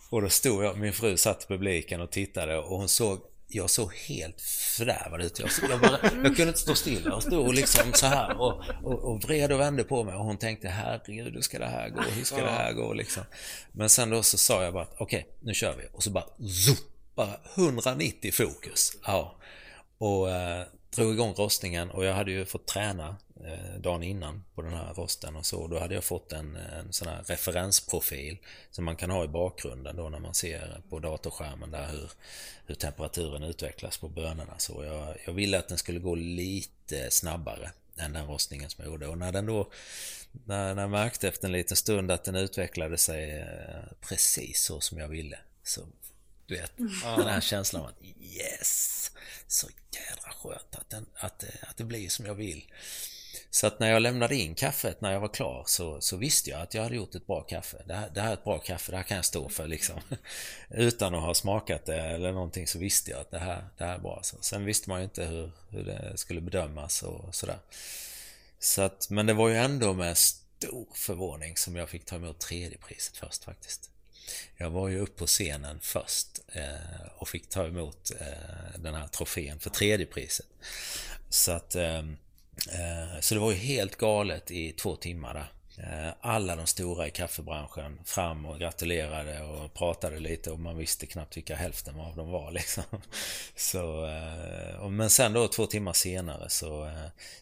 [0.09, 3.19] Och då stod jag, min fru satt i publiken och tittade och hon såg
[3.51, 4.41] jag såg helt
[4.77, 5.39] fördärvad ut.
[5.39, 9.11] Jag, jag, bara, jag kunde inte stå stilla, Jag stod liksom så här och, och,
[9.11, 12.01] och vred och vände på mig och hon tänkte herregud, hur ska det här gå?
[12.01, 12.93] Hur ska det här gå?
[12.93, 13.23] Liksom.
[13.71, 15.83] Men sen då så sa jag bara okej, okay, nu kör vi.
[15.93, 16.25] Och så bara
[16.65, 16.79] zoop,
[17.15, 18.91] bara 190 fokus.
[19.05, 19.39] Ja.
[19.97, 23.15] Och eh, drog igång rostningen och jag hade ju fått träna
[23.77, 25.67] dagen innan på den här rosten och så.
[25.67, 28.37] Då hade jag fått en, en sån här referensprofil
[28.71, 32.11] som man kan ha i bakgrunden då när man ser på datorskärmen där hur,
[32.65, 34.53] hur temperaturen utvecklas på bönorna.
[34.57, 38.91] Så jag, jag ville att den skulle gå lite snabbare än den rostningen som jag
[38.91, 39.07] gjorde.
[39.07, 39.71] Och när den då
[40.31, 44.81] när, när jag märkte efter en liten stund att den utvecklade sig eh, precis så
[44.81, 45.81] som jag ville så
[46.49, 49.11] du vet, den här känslan av att yes!
[49.47, 52.65] Så jädra skönt att, den, att, att det blir som jag vill.
[53.51, 56.61] Så att när jag lämnade in kaffet när jag var klar så, så visste jag
[56.61, 57.77] att jag hade gjort ett bra kaffe.
[57.85, 60.01] Det här, det här är ett bra kaffe, det här kan jag stå för liksom.
[60.69, 63.95] Utan att ha smakat det eller någonting så visste jag att det här, det här
[63.95, 64.19] är bra.
[64.23, 67.59] Så sen visste man ju inte hur, hur det skulle bedömas och sådär.
[68.59, 72.39] Så att, men det var ju ändå med stor förvåning som jag fick ta emot
[72.39, 73.89] tredje priset först faktiskt.
[74.57, 79.07] Jag var ju upp på scenen först eh, och fick ta emot eh, den här
[79.07, 80.47] trofén för tredje priset.
[81.29, 82.03] Så att eh,
[82.67, 85.51] Eh, så det var ju helt galet i två timmar där.
[85.83, 91.05] Eh, alla de stora i kaffebranschen fram och gratulerade och pratade lite och man visste
[91.05, 92.83] knappt vilka hälften av dem var liksom.
[93.55, 96.91] Så, eh, men sen då två timmar senare så,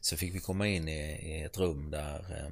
[0.01, 2.49] så fick vi komma in i, i ett rum där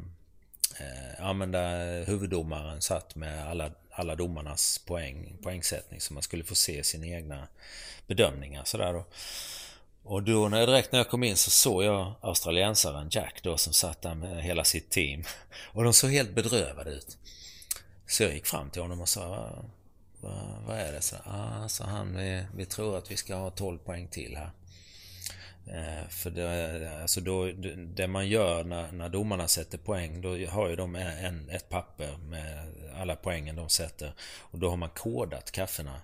[1.17, 6.55] ja, men där huvuddomaren satt med alla alla domarnas poäng, poängsättning så man skulle få
[6.55, 7.47] se sina egna
[8.07, 9.05] bedömningar sådär då.
[10.05, 13.73] Och då när, direkt när jag kom in så såg jag australiensaren Jack då som
[13.73, 15.23] satt där med hela sitt team.
[15.73, 17.17] Och de såg helt bedrövade ut.
[18.07, 19.69] Så jag gick fram till honom och sa vad,
[20.21, 21.01] vad, vad är det?
[21.01, 24.51] Så, ah, så han, vi, vi tror att vi ska ha 12 poäng till här.
[25.67, 30.69] Eh, för det, alltså då, det man gör när, när domarna sätter poäng, då har
[30.69, 34.13] ju de en, ett papper med alla poängen de sätter.
[34.39, 36.01] Och då har man kodat kaffena.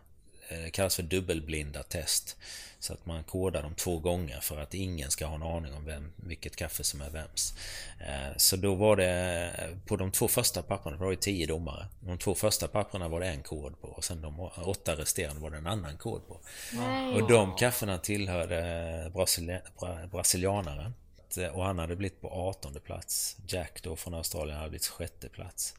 [0.49, 2.37] Eh, det kallas för dubbelblinda test.
[2.81, 5.85] Så att man kodar dem två gånger för att ingen ska ha en aning om
[5.85, 7.53] vem, vilket kaffe som är vems.
[7.99, 9.51] Eh, så då var det
[9.85, 11.85] på de två första papperna, det var ju tio domare.
[11.99, 15.49] De två första papperna var det en kod på och sen de åtta resterande var
[15.49, 16.39] det en annan kod på.
[16.73, 17.13] Nej.
[17.13, 19.61] Och de kaffena tillhörde brasilia,
[20.11, 20.93] brasilianaren.
[21.53, 23.37] Och han hade blivit på 18 plats.
[23.47, 25.75] Jack då från Australien hade blivit sjätte plats.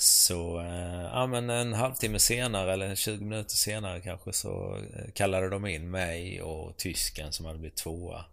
[0.00, 5.48] Så, eh, ja men en halvtimme senare eller 20 minuter senare kanske så eh, kallade
[5.48, 8.24] de in mig och tysken som hade blivit tvåa.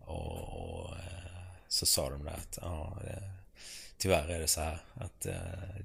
[0.00, 2.98] Och, och eh, så sa de där att, ja,
[3.98, 5.34] tyvärr är det så här att eh,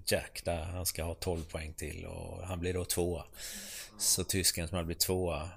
[0.06, 3.24] Jack där, han ska ha 12 poäng till och han blir då tvåa.
[3.98, 5.50] Så tysken som hade blivit tvåa,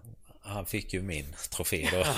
[0.47, 2.05] han fick ju min trofé då.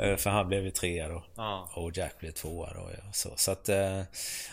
[0.00, 1.24] Eh, för han blev ju trea då.
[1.36, 1.70] Ja.
[1.74, 2.90] Och Jack blev tvåa då.
[2.92, 3.12] Ja.
[3.12, 3.68] Så, så att...
[3.68, 4.02] Eh,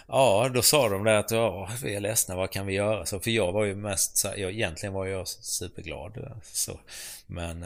[0.07, 3.05] ja, då sa de det att ja, vi är ledsna, vad kan vi göra?
[3.05, 4.17] Så, för jag var ju mest...
[4.17, 6.17] Så, jag, egentligen var jag superglad.
[6.17, 6.79] Eh, så.
[7.27, 7.65] Men...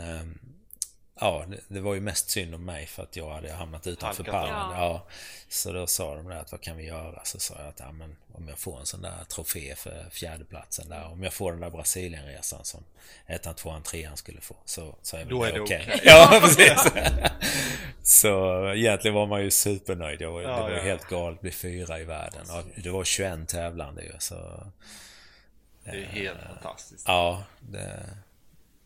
[1.19, 4.53] Ja, det var ju mest synd om mig för att jag hade hamnat utanför pallen.
[4.53, 4.75] Ja.
[4.75, 5.07] ja.
[5.49, 7.21] Så då sa de där att vad kan vi göra?
[7.23, 10.89] Så sa jag att ja, men, om jag får en sån där trofé för fjärdeplatsen
[10.89, 11.11] där.
[11.11, 12.83] Om jag får den där Brasilienresan som
[13.25, 14.55] ettan, tvåan, trean skulle få.
[14.65, 15.81] Så, så är Då är det okej.
[15.81, 15.95] Okay.
[15.95, 16.07] Okay.
[16.11, 16.91] ja, precis.
[18.03, 20.21] så egentligen var man ju supernöjd.
[20.21, 20.81] Jag var, ja, det var ja.
[20.81, 22.45] helt galet att bli fyra i världen.
[22.49, 24.13] Och det var 21 tävlande ju.
[24.19, 24.35] Så,
[25.83, 27.03] det är helt eh, fantastiskt.
[27.07, 28.09] Ja, det,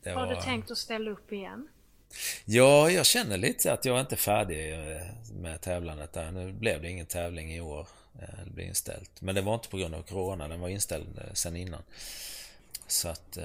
[0.03, 0.35] det Har var...
[0.35, 1.67] du tänkt att ställa upp igen?
[2.45, 5.01] Ja, jag känner lite att jag inte är färdig eh,
[5.33, 6.31] med tävlandet där.
[6.31, 7.87] Nu blev det ingen tävling i år.
[8.21, 9.21] Eh, det blev inställt.
[9.21, 11.83] Men det var inte på grund av Corona, den var inställd eh, sen innan.
[12.87, 13.37] Så att...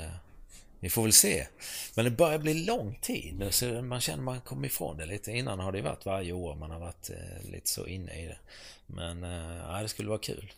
[0.80, 1.46] Vi får väl se.
[1.94, 5.32] Men det börjar bli lång tid nu så man känner man kommer ifrån det lite.
[5.32, 7.10] Innan har det varit varje år man har varit
[7.50, 8.38] lite så inne i det.
[8.86, 10.52] Men ja, det skulle vara kul.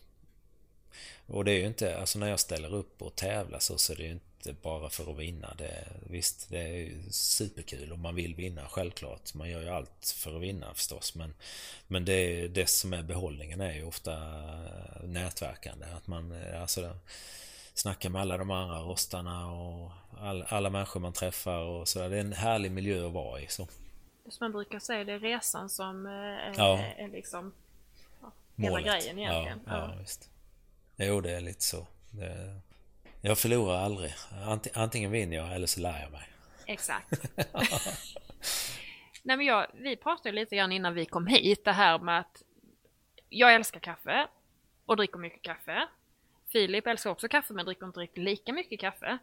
[1.27, 3.97] Och det är ju inte, alltså när jag ställer upp och tävlar så, så är
[3.97, 4.28] det ju inte
[4.61, 5.53] bara för att vinna.
[5.57, 9.33] Det, visst, det är superkul och man vill vinna självklart.
[9.33, 11.15] Man gör ju allt för att vinna förstås.
[11.15, 11.33] Men,
[11.87, 14.15] men det, det som är behållningen är ju ofta
[15.03, 15.85] nätverkande.
[15.85, 16.95] Att man, alltså
[17.73, 21.99] snackar med alla de andra rostarna och all, alla människor man träffar och så.
[21.99, 23.47] Det är en härlig miljö att vara i.
[23.47, 23.67] Så.
[24.29, 26.79] Som man brukar säga, det är resan som är, ja.
[26.97, 27.53] är liksom
[28.21, 29.59] ja, hela grejen egentligen.
[29.65, 29.89] Ja, ja.
[29.91, 30.29] ja visst.
[30.97, 31.87] Jo, det är lite så.
[32.11, 32.59] Det,
[33.21, 34.13] jag förlorar aldrig.
[34.73, 36.29] Antingen vinner jag eller så lär jag mig.
[36.65, 37.11] Exakt.
[39.23, 42.43] Nej, men jag, vi pratade lite grann innan vi kom hit det här med att
[43.29, 44.27] jag älskar kaffe
[44.85, 45.87] och dricker mycket kaffe.
[46.51, 49.17] Filip älskar också kaffe men dricker inte riktigt lika mycket kaffe.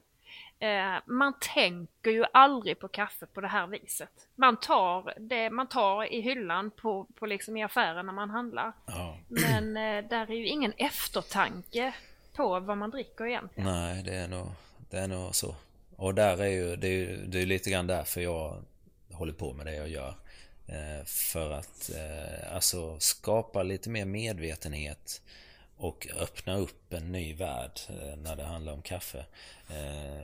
[0.59, 4.29] Eh, man tänker ju aldrig på kaffe på det här viset.
[4.35, 8.73] Man tar det man tar i hyllan på, på liksom i affären när man handlar.
[8.87, 9.19] Ja.
[9.29, 11.95] Men eh, där är ju ingen eftertanke
[12.37, 13.71] på vad man dricker egentligen.
[13.71, 14.47] Nej, det är nog,
[14.91, 15.55] det är nog så.
[15.97, 18.63] Och där är ju, det är ju det är lite grann därför jag
[19.13, 20.15] håller på med det jag gör.
[20.67, 25.23] Eh, för att eh, alltså skapa lite mer medvetenhet
[25.77, 29.25] och öppna upp en ny värld eh, när det handlar om kaffe.
[29.69, 30.23] Eh,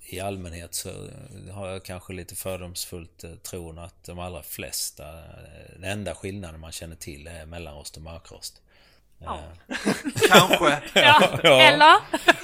[0.00, 0.90] I allmänhet så
[1.52, 6.60] har jag kanske lite fördomsfullt eh, tron att de allra flesta, eh, den enda skillnaden
[6.60, 8.62] man känner till är mellanrost och mörkrost.
[9.18, 9.40] Ja.
[10.28, 10.82] Kanske.
[11.00, 11.40] ja.
[11.42, 11.60] ja.
[11.60, 11.96] Eller?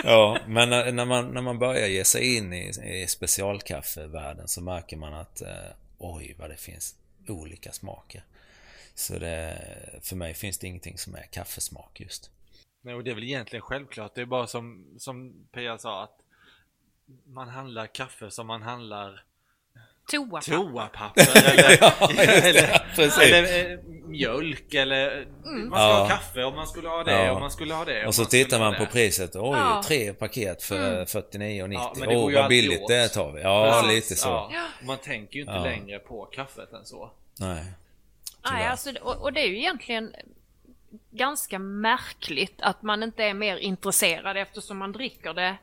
[0.05, 4.97] ja, men när man, när man börjar ge sig in i, i specialkaffevärlden så märker
[4.97, 5.43] man att
[5.99, 6.97] oj vad det finns
[7.29, 8.23] olika smaker.
[8.95, 9.63] Så det,
[10.03, 12.31] för mig finns det ingenting som är kaffesmak just.
[12.83, 14.15] Nej, och det är väl egentligen självklart.
[14.15, 16.21] Det är bara som, som Pia sa att
[17.25, 19.25] man handlar kaffe som man handlar
[20.11, 20.53] Toapapper.
[20.53, 21.93] Toapapper eller, ja,
[22.23, 23.79] eller, eller, eh,
[24.11, 25.69] mjölk eller mm.
[25.69, 25.99] Man ska ja.
[25.99, 27.33] ha kaffe om man skulle ha det ja.
[27.33, 28.07] och man skulle ha det.
[28.07, 29.37] Och så tittar man på priset.
[29.37, 29.83] Oj, ja.
[29.87, 31.05] tre paket för mm.
[31.05, 31.73] 49,90.
[31.73, 32.89] Ja, Åh, oh, vad billigt åt.
[32.89, 33.43] det tar vi.
[33.43, 34.11] Ja, Precis.
[34.11, 34.53] lite så.
[34.83, 37.11] Man tänker ju inte längre på kaffet än så.
[37.39, 37.65] Nej.
[38.51, 40.15] Nej, alltså, och, och, det är ju egentligen
[41.11, 45.57] ganska märkligt att man inte är mer intresserad eftersom man dricker det.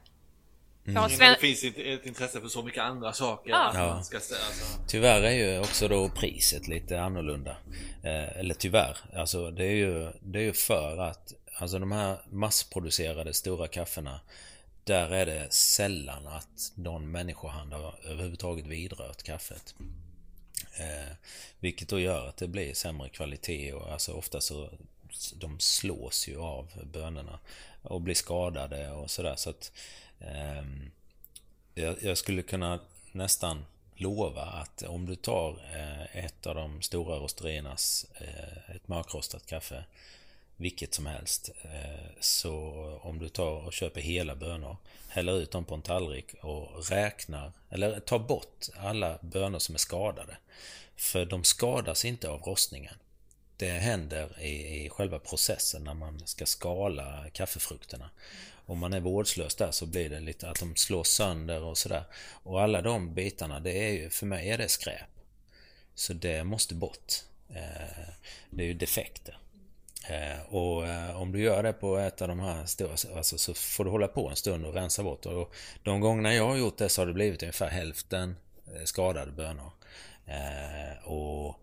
[0.88, 1.09] Mm.
[1.09, 1.31] Sven...
[1.33, 3.51] Det finns ett intresse för så mycket andra saker.
[3.51, 3.71] Ja.
[3.73, 4.03] ja.
[4.03, 4.79] Ska, alltså.
[4.88, 7.57] Tyvärr är ju också då priset lite annorlunda.
[8.03, 12.17] Eh, eller tyvärr, alltså det är ju, det är ju för att Alltså de här
[12.29, 14.19] massproducerade stora kaffena
[14.83, 19.75] Där är det sällan att någon människohand har överhuvudtaget vidrört kaffet.
[20.79, 21.15] Eh,
[21.59, 24.69] vilket då gör att det blir sämre kvalitet och alltså ofta så
[25.35, 27.39] de slås ju av bönorna
[27.81, 30.91] och blir skadade och sådär så att eh, Ehm,
[31.74, 32.80] jag, jag, skulle kunna
[33.11, 33.65] nästan
[33.95, 39.84] lova att om du tar eh, ett av de stora rosteriernas, eh, ett mörkrostat kaffe
[40.57, 41.49] vilket som helst.
[41.61, 42.53] Eh, så
[43.01, 44.78] om du tar och köper hela bönor,
[45.09, 49.80] häller ut dem på en tallrik och räknar, eller tar bort alla bönor som är
[49.80, 50.38] skadade.
[50.95, 52.95] För de skadas inte av rostningen.
[53.57, 58.09] Det händer i, i själva processen när man ska skala kaffefrukterna.
[58.68, 62.03] Om man är vårdslös där så blir det lite att de slås sönder och sådär.
[62.43, 65.09] Och alla de bitarna, det är ju, för mig är det skräp.
[65.95, 67.13] Så det måste bort.
[67.49, 68.09] Eh,
[68.49, 69.38] det är ju defekter.
[70.09, 73.53] Eh, och eh, om du gör det på ett av de här stora, alltså, så
[73.53, 75.26] får du hålla på en stund och rensa bort.
[75.26, 78.36] Och de gångerna jag har gjort det så har det blivit ungefär hälften
[78.84, 79.72] skadade bönor.
[81.03, 81.59] Och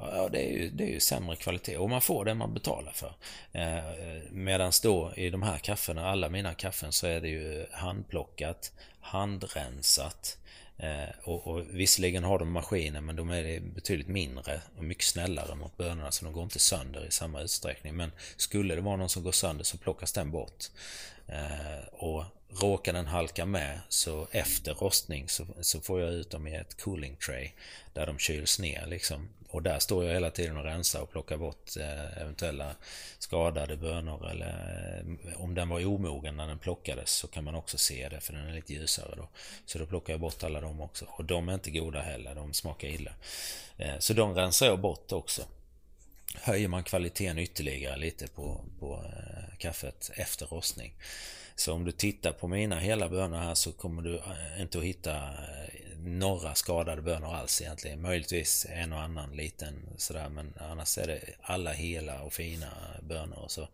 [0.00, 2.92] Ja, det är, ju, det är ju sämre kvalitet och man får det man betalar
[2.92, 3.14] för.
[3.52, 3.82] Eh,
[4.30, 10.38] Medan då i de här kaffena, alla mina kaffen, så är det ju handplockat, handrensat.
[10.78, 15.54] Eh, och, och visserligen har de maskiner men de är betydligt mindre och mycket snällare
[15.54, 17.96] mot bönorna så de går inte sönder i samma utsträckning.
[17.96, 20.64] Men skulle det vara någon som går sönder så plockas den bort.
[21.26, 26.46] Eh, och råkar den halka med så efter rostning så, så får jag ut dem
[26.46, 27.50] i ett cooling tray
[27.92, 31.36] där de kyls ner liksom och där står jag hela tiden och rensar och plockar
[31.36, 32.74] bort eh, eventuella
[33.18, 34.46] skadade bönor eller
[35.26, 38.32] eh, om den var omogen när den plockades så kan man också se det för
[38.32, 39.28] den är lite ljusare då.
[39.66, 41.04] Så då plockar jag bort alla dem också.
[41.08, 43.12] Och de är inte goda heller, de smakar illa.
[43.76, 45.42] Eh, så de rensar jag bort också.
[46.34, 49.04] Höjer man kvaliteten ytterligare lite på, på
[49.58, 50.94] kaffet efter rostning.
[51.56, 54.20] Så om du tittar på mina hela bönor här så kommer du
[54.60, 55.20] inte att hitta
[56.04, 58.02] några skadade bönor alls egentligen.
[58.02, 62.66] Möjligtvis en och annan liten sådär men annars är det alla hela och fina
[63.02, 63.68] bönor och så.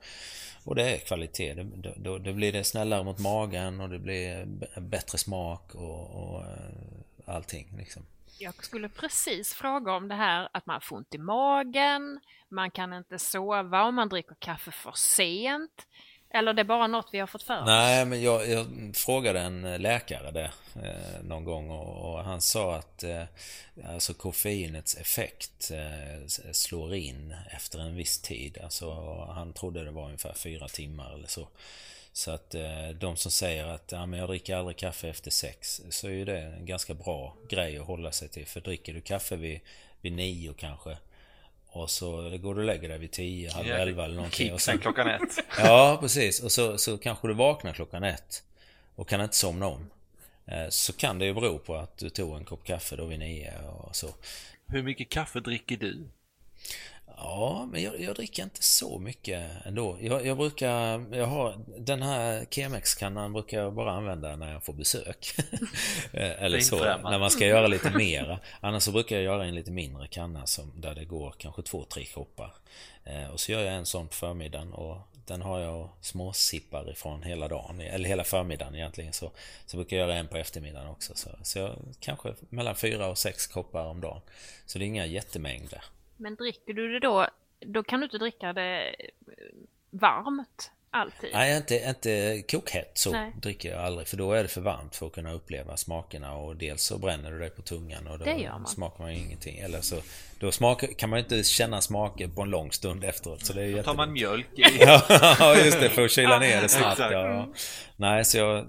[0.64, 1.54] Och det är kvalitet.
[1.54, 4.44] Då, då, då blir det snällare mot magen och det blir
[4.80, 8.06] bättre smak och, och eh, allting liksom.
[8.38, 12.92] Jag skulle precis fråga om det här att man får ont i magen, man kan
[12.92, 15.86] inte sova om man dricker kaffe för sent.
[16.34, 17.66] Eller det är bara något vi har fått för oss?
[17.66, 20.50] Nej, men jag, jag frågade en eh, läkare det
[20.82, 23.22] eh, någon gång och, och, han sa att eh,
[23.84, 28.58] alltså koffeinets effekt eh, slår in efter en viss tid.
[28.64, 28.94] Alltså
[29.34, 31.48] han trodde det var ungefär fyra timmar eller så.
[32.12, 35.82] Så att eh, de som säger att ja, men jag dricker aldrig kaffe efter sex
[35.90, 38.46] så är ju det en ganska bra grej att hålla sig till.
[38.46, 39.60] För dricker du kaffe vid,
[40.00, 40.96] vid nio kanske
[41.74, 44.52] och så går du och lägger dig vid tio, halv ja, elva eller någonting.
[44.52, 45.38] Och sen klockan ett.
[45.58, 46.40] Ja, precis.
[46.40, 48.42] Och så, så kanske du vaknar klockan ett
[48.94, 49.90] och kan inte somna om.
[50.46, 53.18] Eh, så kan det ju bero på att du tog en kopp kaffe då vid
[53.18, 54.08] nio och så.
[54.66, 56.08] Hur mycket kaffe dricker du?
[57.16, 59.98] Ja, men jag, jag, dricker inte så mycket ändå.
[60.00, 64.72] Jag, jag brukar, jag har, den här Chemex-kannan brukar jag bara använda när jag får
[64.72, 65.34] besök.
[66.12, 68.38] Eh, eller så, när man ska göra lite mera.
[68.60, 71.84] Annars så brukar jag göra en lite mindre kanna som, där det går kanske två,
[71.84, 72.54] tre koppar.
[73.04, 77.22] Eh, och så gör jag en sån på förmiddagen och den har jag småsippar ifrån
[77.22, 79.12] hela dagen, eller hela förmiddagen egentligen.
[79.12, 79.30] Så,
[79.66, 81.14] så brukar jag göra en på eftermiddagen också.
[81.14, 84.20] Så, så jag, kanske mellan fyra och sex koppar om dagen.
[84.66, 85.84] Så det är inga jättemängder.
[86.16, 87.26] Men dricker du det då,
[87.60, 88.94] då kan du inte dricka det
[89.90, 91.30] varmt alltid?
[91.32, 93.32] Nej, inte, inte kokhett så Nej.
[93.42, 94.08] dricker jag aldrig.
[94.08, 97.30] För då är det för varmt för att kunna uppleva smakerna och dels så bränner
[97.30, 98.24] du dig på tungan och då
[98.66, 99.58] smakar man ingenting.
[99.58, 99.96] Eller så,
[100.38, 103.46] då smakar, kan man inte känna smaker på en lång stund efteråt.
[103.46, 104.62] Så det är då tar man mjölk i.
[104.80, 105.90] ja, just det.
[105.90, 106.98] För att kyla ner det snabbt.
[106.98, 107.52] Ja.
[107.96, 108.66] Nej, så jag,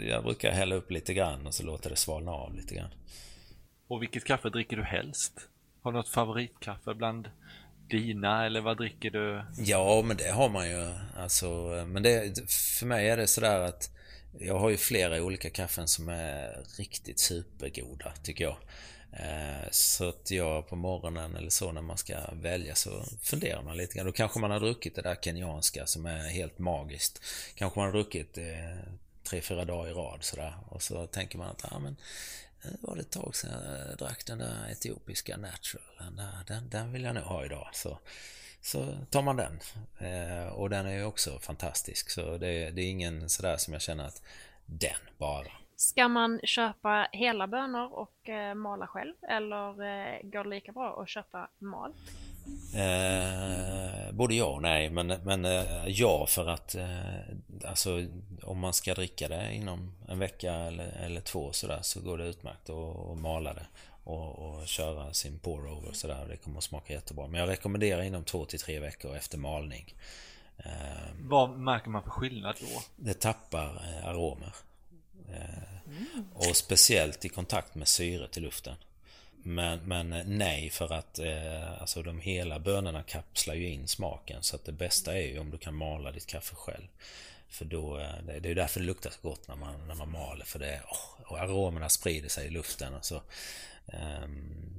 [0.00, 2.90] jag brukar hälla upp lite grann och så låter det svalna av lite grann.
[3.88, 5.48] Och vilket kaffe dricker du helst?
[5.82, 7.28] Har du något favoritkaffe bland
[7.88, 9.44] dina eller vad dricker du?
[9.58, 10.92] Ja, men det har man ju.
[11.16, 11.48] Alltså,
[11.86, 13.90] men det, för mig är det sådär att
[14.38, 18.56] jag har ju flera olika kaffen som är riktigt supergoda tycker jag.
[19.12, 23.76] Eh, så att jag på morgonen eller så när man ska välja så funderar man
[23.76, 24.06] lite grann.
[24.06, 27.22] Då kanske man har druckit det där kenyanska som är helt magiskt.
[27.54, 28.44] Kanske man har druckit eh,
[29.24, 30.54] tre, fyra dagar i rad sådär.
[30.68, 31.96] Och så tänker man att ah, men
[32.70, 35.84] det var det ett tag sedan jag drack den där etiopiska natural.
[35.98, 37.68] Den, där, den, den vill jag nog ha idag.
[37.72, 37.98] Så,
[38.60, 39.58] så tar man den.
[39.98, 42.10] Eh, och den är ju också fantastisk.
[42.10, 44.22] Så det, det är ingen sådär som jag känner att
[44.66, 45.52] den bara.
[45.76, 51.02] Ska man köpa hela bönor och eh, mala själv eller eh, går det lika bra
[51.02, 51.96] att köpa malt?
[52.74, 56.88] Eh, både ja och nej, men, men eh, ja för att eh,
[57.64, 58.06] alltså,
[58.42, 62.24] om man ska dricka det inom en vecka eller, eller två sådär så går det
[62.24, 63.66] utmärkt att, mala det
[64.04, 66.26] och, och köra sin pour-over sådär.
[66.28, 67.26] Det kommer att smaka jättebra.
[67.26, 69.94] Men jag rekommenderar inom två till tre veckor efter malning.
[70.58, 70.70] Eh,
[71.20, 72.82] Vad märker man för skillnad då?
[72.96, 74.54] Det tappar eh, aromer.
[75.86, 76.24] Mm.
[76.34, 78.74] Och speciellt i kontakt med syret i luften.
[79.48, 84.42] Men, men eh, nej för att eh, alltså de hela bönorna kapslar ju in smaken
[84.42, 86.86] så att det bästa är ju om du kan mala ditt kaffe själv.
[87.48, 90.10] För då, eh, det, det är därför det luktar så gott när man, när man
[90.10, 92.94] maler för det, oh, och aromerna sprider sig i luften.
[92.94, 93.22] Och så.
[93.86, 94.28] Eh,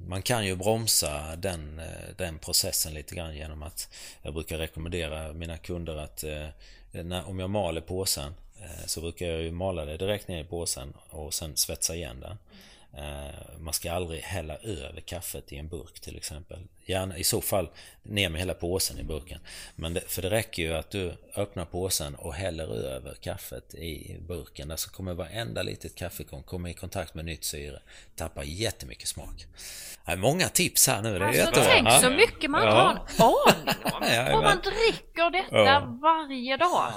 [0.06, 3.88] man kan ju bromsa den, eh, den processen lite grann genom att
[4.22, 6.48] jag brukar rekommendera mina kunder att eh,
[6.90, 10.44] när, om jag maler påsen eh, så brukar jag ju mala det direkt ner i
[10.44, 12.38] påsen och sen svetsa igen den.
[12.96, 16.58] Eh, man ska aldrig hälla över kaffet i en burk till exempel.
[16.84, 17.68] Gärna i så fall
[18.02, 19.40] ner med hela påsen i burken.
[19.76, 24.16] Men det, för det räcker ju att du öppnar påsen och häller över kaffet i
[24.28, 24.68] burken.
[24.68, 27.82] Där så kommer varenda litet kaffekorn komma i kontakt med nytt syre.
[28.16, 29.46] Tappar jättemycket smak.
[30.04, 31.18] Det är många tips här nu.
[31.18, 33.06] Det är alltså, tänk så mycket man ja.
[33.18, 34.36] har en aning om.
[34.36, 35.98] och man dricker detta ja.
[36.02, 36.92] varje dag.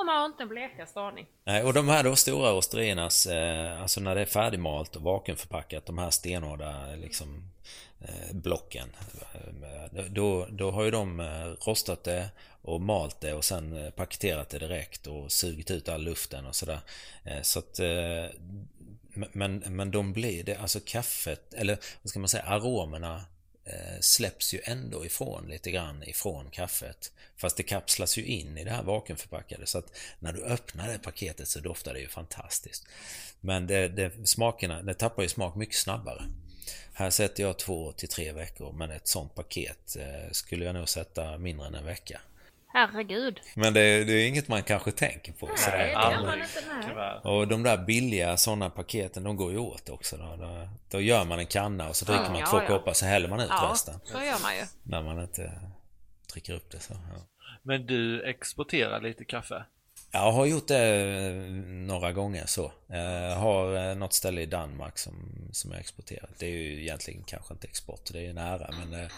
[0.00, 1.26] De har inte en blekaste aning.
[1.44, 5.86] Nej, och de här då stora osteriernas, eh, alltså när det är färdigmalt och vakuumförpackat,
[5.86, 7.50] de här stenhårda liksom
[8.00, 8.88] eh, blocken.
[9.94, 12.30] Eh, då, då har ju de eh, rostat det
[12.62, 16.54] och malt det och sen eh, paketerat det direkt och sugit ut all luften och
[16.54, 16.80] sådär.
[17.42, 17.80] Så att
[19.32, 23.24] men, men de blir det, alltså kaffet, eller vad ska man säga, aromerna
[23.72, 27.12] Eh, släpps ju ändå ifrån lite grann ifrån kaffet.
[27.36, 30.98] Fast det kapslas ju in i det här vakuumförpackade så att när du öppnar det
[30.98, 32.86] paketet så doftar det ju fantastiskt.
[33.40, 36.24] Men det, det, smakerna, det tappar ju smak mycket snabbare.
[36.92, 40.88] Här sätter jag två till tre veckor men ett sånt paket eh, skulle jag nog
[40.88, 42.20] sätta mindre än en vecka.
[42.72, 43.40] Herregud.
[43.54, 45.46] Men det, det är inget man kanske tänker på.
[45.46, 45.78] Nej, sådär.
[45.78, 47.20] det gör man inte med.
[47.24, 50.16] Och de där billiga sådana paketen, de går ju åt också.
[50.16, 52.66] Då, då, då gör man en kanna och så dricker mm, man ja, två ja.
[52.66, 53.94] koppar så häller man ut ja, resten.
[54.04, 54.62] så gör man ju.
[54.82, 55.52] När man inte
[56.32, 56.92] dricker upp det så.
[56.92, 57.46] Ja.
[57.62, 59.64] Men du exporterar lite kaffe?
[60.12, 62.72] Jag har gjort det eh, några gånger så.
[62.86, 65.14] Jag har eh, något ställe i Danmark som,
[65.52, 66.30] som jag exporterat.
[66.38, 69.08] Det är ju egentligen kanske inte export, det är ju nära men Eh,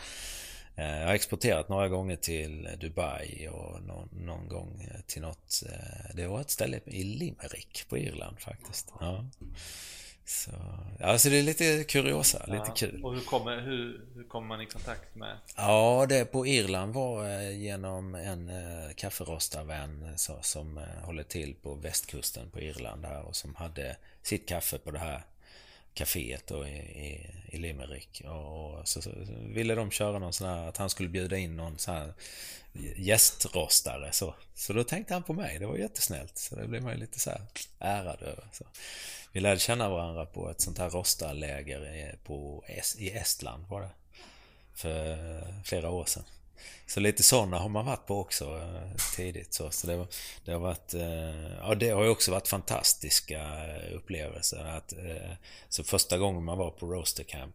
[0.74, 5.62] jag har exporterat några gånger till Dubai och någon, någon gång till något...
[5.66, 8.92] Eh, det var ett ställe i Limerick på Irland faktiskt.
[9.00, 9.24] Ja.
[10.24, 10.50] Så,
[11.00, 12.74] alltså det är lite kuriosa, lite ja.
[12.74, 13.04] kul.
[13.04, 15.36] Och hur kommer, hur, hur kommer man i kontakt med?
[15.56, 20.12] Ja, det på Irland var eh, genom en äh, kafferostarvän
[20.42, 24.90] som äh, håller till på västkusten på Irland där och som hade sitt kaffe på
[24.90, 25.22] det här
[25.94, 28.22] kaféet då i, i, i Limerick.
[28.24, 31.78] Och så, så, ville de köra någon sån här, att han skulle bjuda in någon
[31.78, 32.14] sån här
[32.96, 34.12] gästrostare.
[34.12, 36.38] Så, så då tänkte han på mig, det var jättesnällt.
[36.38, 37.40] Så det blev man ju lite så här
[37.78, 38.44] ärad över.
[38.52, 38.64] Så.
[39.32, 42.64] Vi lärde känna varandra på ett sånt här rostarläger på,
[42.98, 43.90] i Estland var det.
[44.74, 46.24] För flera år sedan.
[46.86, 49.54] Så lite sådana har man varit på också eh, tidigt.
[49.54, 50.06] Så, så det, var,
[50.44, 54.64] det, har varit, eh, ja, det har ju också varit fantastiska eh, upplevelser.
[54.64, 54.92] Att,
[55.68, 57.54] så första gången man var på Roaster Camp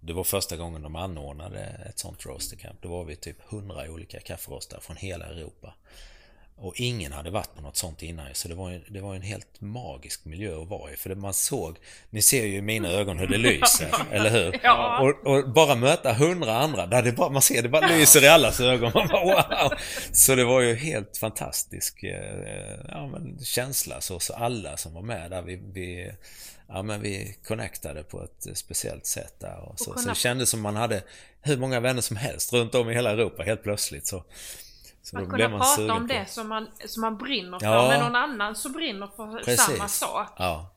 [0.00, 2.82] det var första gången de anordnade ett sånt roaster camp.
[2.82, 5.74] Då var vi typ 100 olika kafferostar från hela Europa.
[6.60, 9.22] Och ingen hade varit på något sånt innan så det var, en, det var en
[9.22, 10.96] helt magisk miljö att vara i.
[10.96, 11.76] För det man såg,
[12.10, 14.60] ni ser ju i mina ögon hur det lyser, eller hur?
[14.62, 15.00] Ja.
[15.00, 18.28] Och, och, bara möta hundra andra, där det bara, man ser det bara lyser i
[18.28, 18.92] allas ögon.
[18.94, 19.78] Man bara, wow!
[20.12, 24.00] Så det var ju helt fantastisk eh, ja, men, känsla.
[24.00, 26.12] Så, så alla som var med där, vi, vi
[26.68, 29.58] ja, men vi connectade på ett speciellt sätt där.
[29.68, 31.02] Och så, och så det kändes som man hade
[31.42, 34.06] hur många vänner som helst runt om i hela Europa helt plötsligt.
[34.06, 34.24] Så,
[35.10, 36.14] så att kunna man prata om på.
[36.14, 37.88] det som man, som man brinner för ja.
[37.88, 39.66] med någon annan som brinner för Precis.
[39.66, 40.28] samma sak.
[40.38, 40.70] Ja.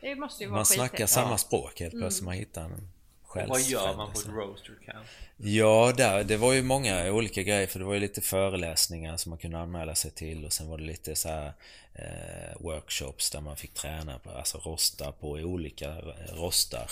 [0.00, 1.10] Det måste ju vara Man snackar skitigt.
[1.10, 2.22] samma språk helt plötsligt.
[2.22, 2.24] Mm.
[2.24, 2.88] Man hittar en
[3.32, 3.48] själv.
[3.48, 5.06] Vad gör man på ett roaster camp?
[5.36, 9.30] Ja, där, det var ju många olika grejer för det var ju lite föreläsningar som
[9.30, 11.52] man kunde anmäla sig till och sen var det lite så här,
[11.94, 15.94] eh, workshops där man fick träna på, alltså rosta på olika
[16.32, 16.90] rostar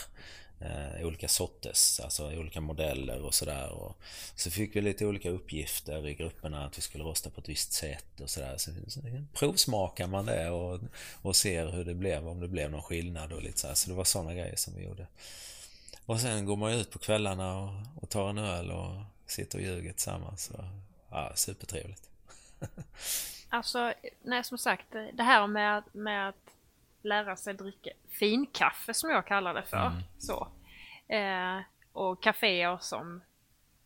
[0.60, 3.92] eh, olika sorters, alltså olika modeller och sådär.
[4.34, 7.72] Så fick vi lite olika uppgifter i grupperna att vi skulle rosta på ett visst
[7.72, 8.56] sätt och sådär.
[8.56, 9.00] Så, så
[9.32, 10.80] provsmakar man det och,
[11.22, 13.74] och ser hur det blev, om det blev någon skillnad och lite sådär.
[13.74, 15.06] Så det var sådana grejer som vi gjorde.
[16.06, 17.70] Och sen går man ut på kvällarna och,
[18.02, 20.44] och tar en öl och sitter och ljuger tillsammans.
[20.44, 20.64] Så,
[21.10, 22.10] ja, supertrevligt.
[23.48, 23.92] alltså,
[24.22, 26.54] nej som sagt, det här med, med att
[27.02, 29.86] lära sig dricka finkaffe som jag kallar det för.
[29.86, 30.02] Mm.
[30.18, 30.48] Så.
[31.08, 31.60] Eh,
[31.92, 33.22] och kaféer som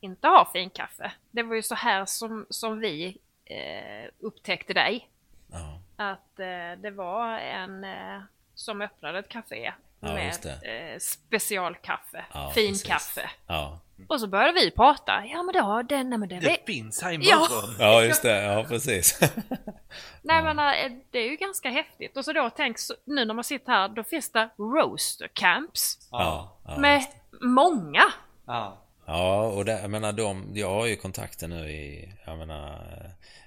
[0.01, 1.13] inte har finkaffe.
[1.31, 5.09] Det var ju så här som, som vi eh, upptäckte dig.
[5.53, 5.81] Ja.
[5.97, 8.23] Att eh, det var en eh,
[8.55, 13.31] som öppnade ett café ja, med eh, specialkaffe, ja, finkaffe.
[13.47, 13.81] Ja.
[14.09, 15.25] Och så började vi prata.
[15.27, 16.41] Ja men det har den, nej men det...
[16.41, 17.75] Det finns här imorgon.
[17.79, 18.01] Ja.
[18.01, 19.21] ja just det, ja precis.
[20.23, 22.17] nej men eh, det är ju ganska häftigt.
[22.17, 26.09] Och så då tänk nu när man sitter här, då finns det roaster camps.
[26.11, 26.59] Ja.
[26.79, 27.03] med
[27.41, 28.03] många.
[28.47, 28.81] Ja.
[29.07, 32.81] Ja, och det, jag menar de, jag har ju kontakter nu i, jag menar,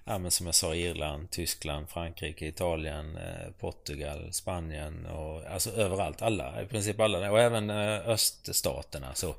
[0.06, 6.22] ja men som jag sa Irland, Tyskland, Frankrike, Italien, eh, Portugal, Spanien och alltså överallt,
[6.22, 9.36] alla, i princip alla, och även eh, öststaterna så.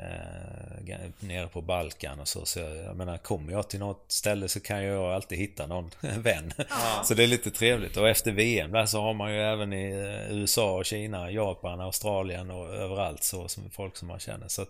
[0.00, 2.46] Eh, nere på Balkan och så.
[2.46, 6.52] Så jag menar, kommer jag till något ställe så kan jag alltid hitta någon vän.
[6.56, 7.02] Ja.
[7.04, 7.96] Så det är lite trevligt.
[7.96, 12.50] Och efter VM där så har man ju även i eh, USA, Kina, Japan, Australien
[12.50, 14.48] och överallt så som folk som man känner.
[14.48, 14.66] Så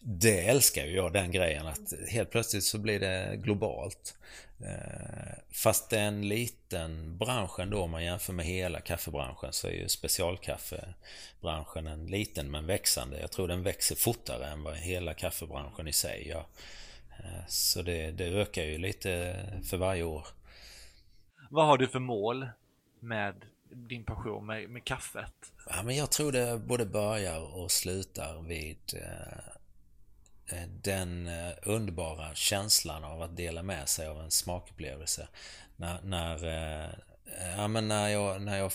[0.00, 4.14] det älskar ju jag, den grejen att helt plötsligt så blir det globalt.
[4.60, 9.68] Eh, fast det är en liten bransch ändå om man jämför med hela kaffebranschen så
[9.68, 13.20] är ju specialkaffebranschen en liten men växande.
[13.20, 16.46] Jag tror den växer fortare än vad hela kaffebranschen i sig gör.
[17.18, 19.36] Eh, så det, det ökar ju lite
[19.70, 20.26] för varje år.
[21.50, 22.48] Vad har du för mål
[23.00, 23.34] med
[23.88, 25.34] din passion med, med kaffet?
[25.70, 29.55] Ja, men jag tror det både börjar och slutar vid eh, Eh,
[30.82, 35.28] den eh, underbara känslan av att dela med sig av en smakupplevelse.
[35.76, 36.90] När, när, eh,
[37.56, 38.72] ja, men när, jag, när jag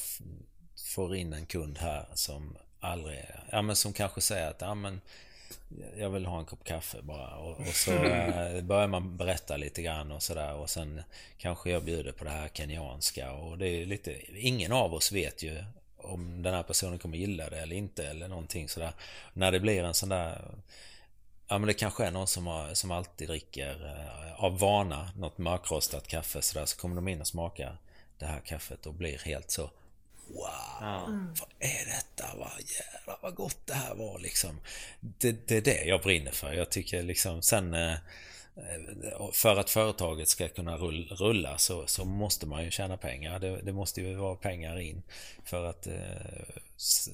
[0.96, 5.02] får in en kund här som aldrig, ja men som kanske säger att ja, men
[5.98, 7.36] jag vill ha en kopp kaffe bara.
[7.36, 7.92] Och, och så
[8.64, 10.54] börjar man berätta lite grann och sådär.
[10.54, 11.02] Och sen
[11.38, 13.32] kanske jag bjuder på det här kenyanska.
[13.32, 14.16] Och det är lite,
[14.48, 15.64] ingen av oss vet ju
[15.98, 18.94] om den här personen kommer gilla det eller inte eller någonting sådär.
[19.34, 20.42] När det blir en sån där
[21.52, 25.38] Ja men det kanske är någon som, har, som alltid dricker eh, av vana något
[25.38, 27.78] mörkrostat kaffe sådär så kommer de in och smakar
[28.18, 29.62] det här kaffet och blir helt så
[30.28, 30.50] Wow!
[30.82, 31.06] Ja.
[31.40, 32.36] Vad är detta?
[32.38, 34.60] Vad jävlar vad gott det här var liksom.
[35.00, 36.54] Det, det är det jag brinner för.
[36.54, 37.96] Jag tycker liksom sen eh,
[39.34, 43.40] för att företaget ska kunna rulla så, så måste man ju tjäna pengar.
[43.40, 45.02] Det, det, måste ju vara pengar in.
[45.46, 45.94] För att eh,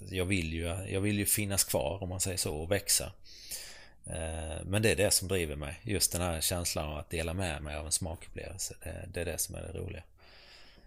[0.09, 3.11] jag, vill ju, jag vill ju finnas kvar om man säger så och växa.
[4.09, 5.79] Eh, men det är det som driver mig.
[5.83, 8.75] Just den här känslan av att dela med mig av en smakupplevelse.
[9.13, 10.03] Det, är det som är det roliga.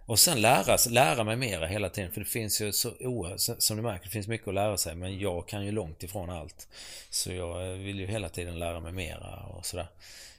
[0.07, 2.13] Och sen lära, lära mig mera hela tiden.
[2.13, 4.95] För det finns ju så oerhört, som du märker, det finns mycket att lära sig.
[4.95, 6.69] Men jag kan ju långt ifrån allt.
[7.11, 9.87] Så jag vill ju hela tiden lära mig mera och sådär.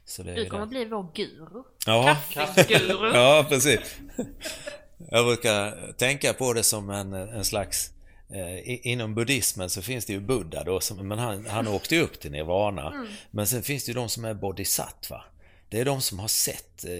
[0.06, 0.70] Så det Du kommer det.
[0.70, 1.64] bli vår guru.
[1.86, 3.12] Ja, Kaffeguru.
[3.14, 3.80] ja precis.
[5.12, 7.92] Jag brukar tänka på det som en, en slags
[8.66, 12.20] Inom buddhismen så finns det ju Buddha då, som, men han, han åkte ju upp
[12.20, 13.08] till nirvana.
[13.32, 15.24] Men sen finns det ju de som är bodhisattva.
[15.70, 16.92] Det är de som har sett eh,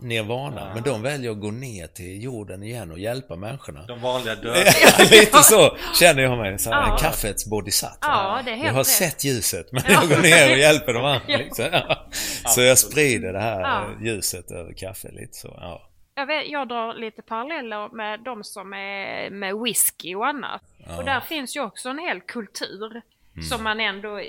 [0.00, 3.82] nirvana, men de väljer att gå ner till jorden igen och hjälpa människorna.
[3.86, 4.56] De vanliga döda.
[4.98, 6.58] Ja, Lite så känner jag mig.
[6.58, 6.96] Så här, Ja.
[6.98, 7.96] Kaffets bodhisattva.
[8.02, 8.86] Ja, det jag har rätt.
[8.86, 11.26] sett ljuset, men jag går ner och hjälper de andra.
[11.36, 11.68] Liksom.
[11.72, 12.06] Ja.
[12.48, 13.86] Så jag sprider det här Ja.
[14.02, 15.58] ljuset över kaffe lite så.
[15.60, 15.88] Ja.
[16.14, 20.62] Jag, vet, jag drar lite paralleller med de som är med whisky och annat.
[20.98, 23.02] Och där finns ju också en hel kultur
[23.50, 24.20] som man ändå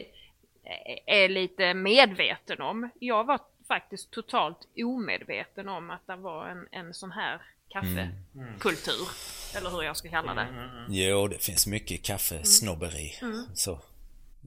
[1.05, 2.89] är, lite medveten om.
[2.99, 9.07] Jag var faktiskt totalt omedveten om att det var en, en sån här kaffekultur.
[9.55, 10.47] Eller hur jag ska kalla det.
[10.89, 13.17] Jo, det finns mycket kaffesnobberi.
[13.21, 13.45] Mm.
[13.53, 13.71] Så,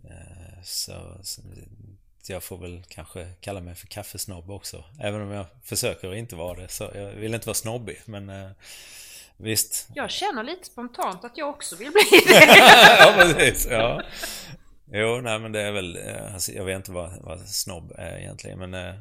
[0.04, 0.92] eh, så,
[2.26, 4.84] så jag får väl kanske kalla mig för kaffesnobb också.
[5.00, 6.68] Även om jag försöker inte vara det.
[6.68, 8.50] Så jag vill inte vara snobbig, men eh,
[9.36, 9.88] visst.
[9.94, 12.56] Jag känner lite spontant att jag också vill bli det.
[12.98, 13.66] ja, precis.
[13.70, 14.02] Ja.
[14.92, 18.18] Jo, nej men det är väl, eh, alltså, jag vet inte vad, vad snobb är
[18.18, 18.94] egentligen, men eh,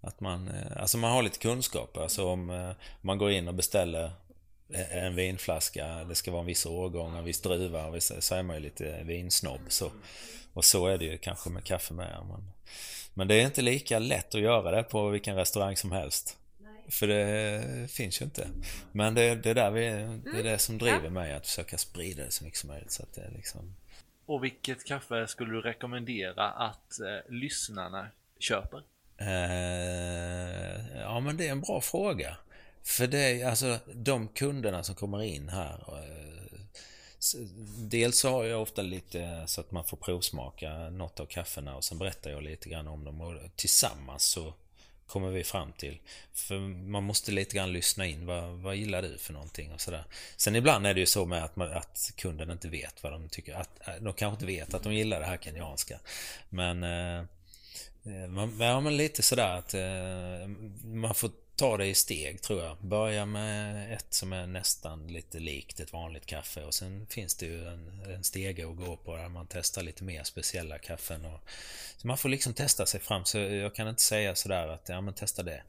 [0.00, 1.96] att man, eh, alltså man har lite kunskap.
[1.96, 2.70] Alltså om eh,
[3.00, 4.10] man går in och beställer
[4.74, 8.56] eh, en vinflaska, det ska vara en viss årgång, en viss druva, så är man
[8.56, 9.60] ju lite vinsnobb.
[9.68, 9.90] Så.
[10.54, 12.26] Och så är det ju kanske med kaffe med.
[12.28, 12.52] Men,
[13.14, 16.38] men det är inte lika lätt att göra det på vilken restaurang som helst.
[16.88, 18.48] För det finns ju inte.
[18.92, 19.80] Men det, det, är där vi,
[20.32, 22.92] det är det som driver mig, att försöka sprida det så mycket som möjligt.
[22.92, 23.74] Så att det är liksom...
[24.26, 28.08] Och vilket kaffe skulle du rekommendera att eh, lyssnarna
[28.38, 28.82] köper?
[29.16, 32.36] Eh, ja men det är en bra fråga.
[32.82, 35.84] För det är alltså de kunderna som kommer in här.
[37.78, 41.84] Dels så har jag ofta lite så att man får provsmaka något av kaffena och
[41.84, 44.54] sen berättar jag lite grann om dem och tillsammans så
[45.06, 45.98] kommer vi fram till.
[46.34, 46.58] För
[46.88, 48.26] man måste lite grann lyssna in.
[48.26, 50.04] Vad, vad gillar du för någonting och sådär.
[50.36, 53.28] Sen ibland är det ju så med att, man, att kunden inte vet vad de
[53.28, 53.54] tycker.
[53.54, 55.98] Att, äh, de kanske inte vet att de gillar det här kenyanska.
[56.48, 57.18] Men Eh,
[58.14, 60.48] eh Man, ja, men lite sådär att eh,
[60.84, 62.76] man får ta det i steg tror jag.
[62.80, 67.46] Börja med ett som är nästan lite likt ett vanligt kaffe och sen finns det
[67.46, 71.24] ju en, en stege att gå på där man testar lite mer speciella kaffen.
[71.24, 71.40] Och,
[71.96, 75.00] så man får liksom testa sig fram så jag kan inte säga sådär att ja
[75.00, 75.62] men testa det.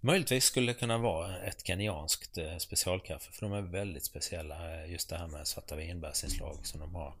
[0.00, 4.90] Möjligtvis skulle det kunna vara ett kenyanskt eh, specialkaffe för de är väldigt speciella eh,
[4.92, 7.14] just det här med svarta vinbärsinslag som de har.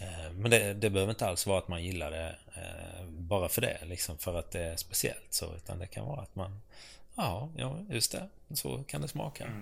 [0.00, 2.36] Eh, men det, det behöver inte alls vara att man gillar det
[3.08, 6.36] bara för det, liksom för att det är speciellt så, utan det kan vara att
[6.36, 6.60] man
[7.20, 8.28] Ja, ja just det.
[8.54, 9.52] Så kan det smaka.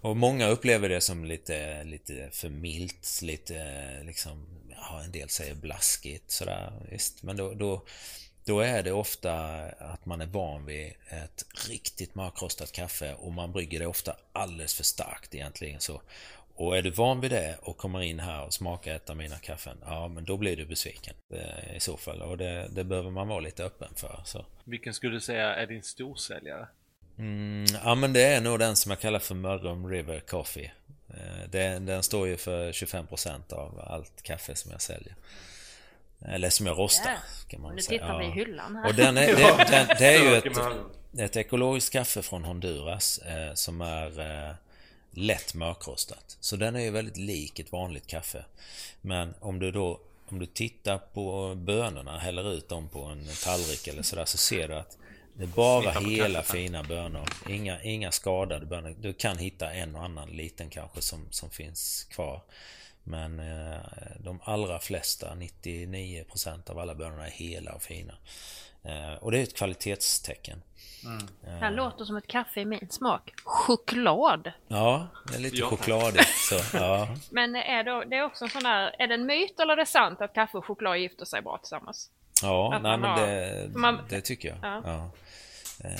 [0.00, 5.54] Och många upplever det som lite, lite för milt, lite liksom, ja en del säger
[5.54, 7.22] blaskigt sådär, visst.
[7.22, 7.84] Men då, då,
[8.44, 9.34] då är det ofta
[9.78, 14.74] att man är van vid ett riktigt mörkrostat kaffe och man brygger det ofta alldeles
[14.74, 16.02] för starkt egentligen så.
[16.54, 19.38] Och är du van vid det och kommer in här och smakar ett av mina
[19.38, 22.22] kaffen, ja men då blir du besviken eh, i så fall.
[22.22, 24.20] Och det, det behöver man vara lite öppen för.
[24.24, 24.46] Så.
[24.64, 26.68] Vilken skulle du säga är din storsäljare?
[27.18, 30.72] Mm, ja men det är nog den som jag kallar för Mörrum River Coffee.
[31.10, 35.14] Eh, Den, den står ju för 25% av allt kaffe som jag säljer.
[36.24, 37.18] Eller som jag rostar, Där.
[37.48, 37.98] kan man Nu säga.
[38.00, 38.34] tittar vi i Ja.
[38.34, 38.86] hyllan här.
[38.88, 40.58] Och den är, det, den, det är ju ett,
[41.18, 44.54] ett ekologiskt kaffe från Honduras eh, som är eh,
[45.10, 46.36] lätt mörkrostat.
[46.40, 48.44] Så den är ju väldigt lik ett vanligt kaffe.
[49.00, 50.00] Men om du då
[50.30, 54.68] om du tittar på bönorna, häller ut dem på en tallrik eller sådär så ser
[54.68, 54.98] du att
[55.38, 57.28] det är bara hela fina bönor.
[57.48, 58.94] Inga, inga skadade bönor.
[59.00, 62.40] Du kan hitta en och annan liten kanske som, som finns kvar.
[63.04, 63.78] Men eh,
[64.20, 68.14] de allra flesta, 99% av alla bönorna är hela och fina.
[68.84, 70.62] Eh, och det är ett kvalitetstecken.
[71.44, 73.32] Det här låter som ett kaffe i min smak.
[73.44, 74.52] Choklad!
[74.68, 75.66] Ja, det är lite Ja.
[75.66, 76.28] chokladigt.
[76.28, 77.08] Så, ja.
[77.30, 79.76] Men är det, det är också en sån där, är det en myt eller är
[79.76, 82.10] det sant att kaffe och choklad gifter sig bra tillsammans?
[82.42, 84.58] Ja, nej, man men har- det, man- det tycker jag.
[84.62, 84.82] Ja.
[84.84, 85.10] Ja.
[85.84, 85.90] Eh,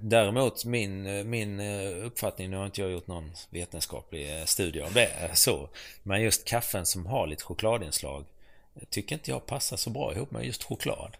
[0.00, 4.80] Däremot min, eh, min eh, uppfattning, nu har inte jag gjort någon vetenskaplig eh, studie
[4.80, 5.68] av det, så.
[6.02, 8.24] Men just kaffen som har lite chokladinslag
[8.90, 11.16] tycker inte jag passar så bra ihop med just choklad.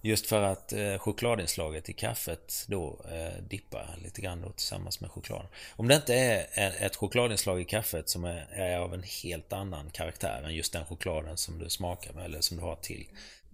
[0.00, 5.10] Just för att eh, chokladinslaget i kaffet då eh, dippar lite grann då tillsammans med
[5.10, 5.46] chokladen.
[5.76, 6.46] Om det inte är
[6.86, 10.86] ett chokladinslag i kaffet som är, är av en helt annan karaktär än just den
[10.86, 13.06] chokladen som du smakar med eller som du har till.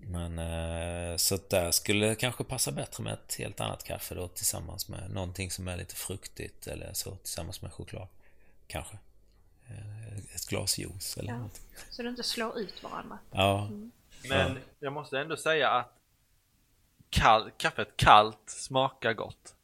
[0.06, 4.28] Men eh, så där skulle det kanske passa bättre med ett helt annat kaffe då
[4.28, 8.08] tillsammans med någonting som är lite fruktigt eller så tillsammans med choklad.
[8.66, 8.98] Kanske.
[9.68, 11.34] Eh, ett glas juice eller Ja.
[11.36, 11.62] någonting.
[11.90, 13.18] Så du inte slår ut varandra.
[13.30, 13.70] Ja,
[14.28, 15.92] Men jag måste ändå säga att
[17.10, 19.54] kall, kaffet kallt smakar gott.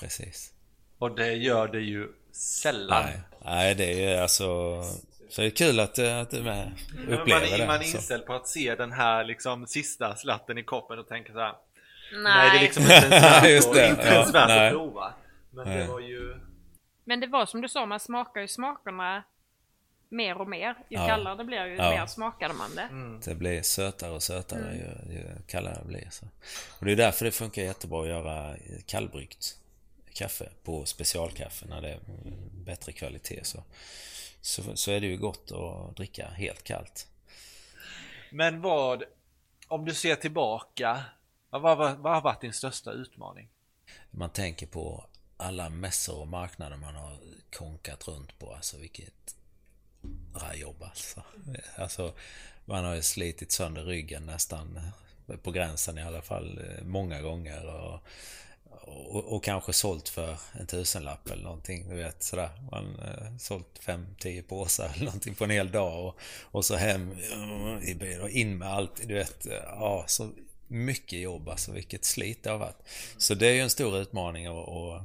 [0.00, 0.52] precis.
[0.98, 3.04] Och det gör det ju sällan.
[3.04, 4.82] Nej, nej, det är alltså...
[5.30, 6.72] Så det är kul att, eh, att du med
[7.06, 7.66] man, upplever är, det.
[7.66, 11.32] man är inställd på att se den här liksom sista slatten i koppen och tänka
[11.32, 11.54] så här.
[12.12, 15.14] Nej, Nej, det är liksom inte ens värt, det, inte ja, ens värt att prova.
[15.50, 15.86] Men det Nej.
[15.88, 16.36] var ju...
[17.04, 19.22] Men det var som du sa, man smakar ju smakerna
[20.08, 20.74] mer och mer.
[20.88, 21.06] Ju Ja.
[21.06, 21.90] kallare det blir, ju Ja.
[21.90, 22.82] mer smakade man det.
[22.82, 23.20] Mm.
[23.24, 24.74] Det blir sötare och sötare Mm.
[24.76, 26.08] ju, ju kallare det blir.
[26.10, 26.26] Så.
[26.78, 28.56] Och det är därför det funkar jättebra att göra
[28.86, 29.56] kallbryggt
[30.14, 31.98] kaffe på specialkaffe när det är
[32.64, 33.40] bättre kvalitet.
[33.44, 33.64] Så,
[34.40, 37.06] så, så är det ju gott att dricka helt kallt.
[38.30, 39.02] Men vad,
[39.68, 41.04] om du ser tillbaka,
[41.50, 43.48] vad, vad, vad, har varit din största utmaning?
[44.10, 47.18] Man tänker på alla mässor och marknader man har
[47.52, 48.54] konkat runt på.
[48.54, 49.36] Alltså vilket
[50.54, 51.22] jobb alltså.
[51.76, 52.14] alltså.
[52.64, 54.80] Man har ju slitit sönder ryggen nästan
[55.42, 57.66] på gränsen i alla fall eh, många gånger.
[57.66, 58.00] Och,
[58.80, 61.88] och, och kanske sålt för en tusenlapp eller någonting.
[61.88, 62.50] Du vet sådär.
[62.70, 66.06] Man eh, sålt fem, tio påsar eller någonting på en hel dag.
[66.06, 69.08] Och, och så hem eh, i bil och in med allt.
[69.08, 69.46] Du vet.
[69.46, 70.30] Eh, ja, så
[70.68, 71.72] mycket jobb alltså.
[71.72, 72.82] Vilket slit det har varit.
[73.16, 75.00] Så det är ju en stor utmaning och, och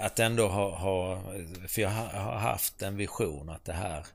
[0.00, 1.22] att ändå ha, ha
[1.68, 4.06] för jag har haft en vision att det här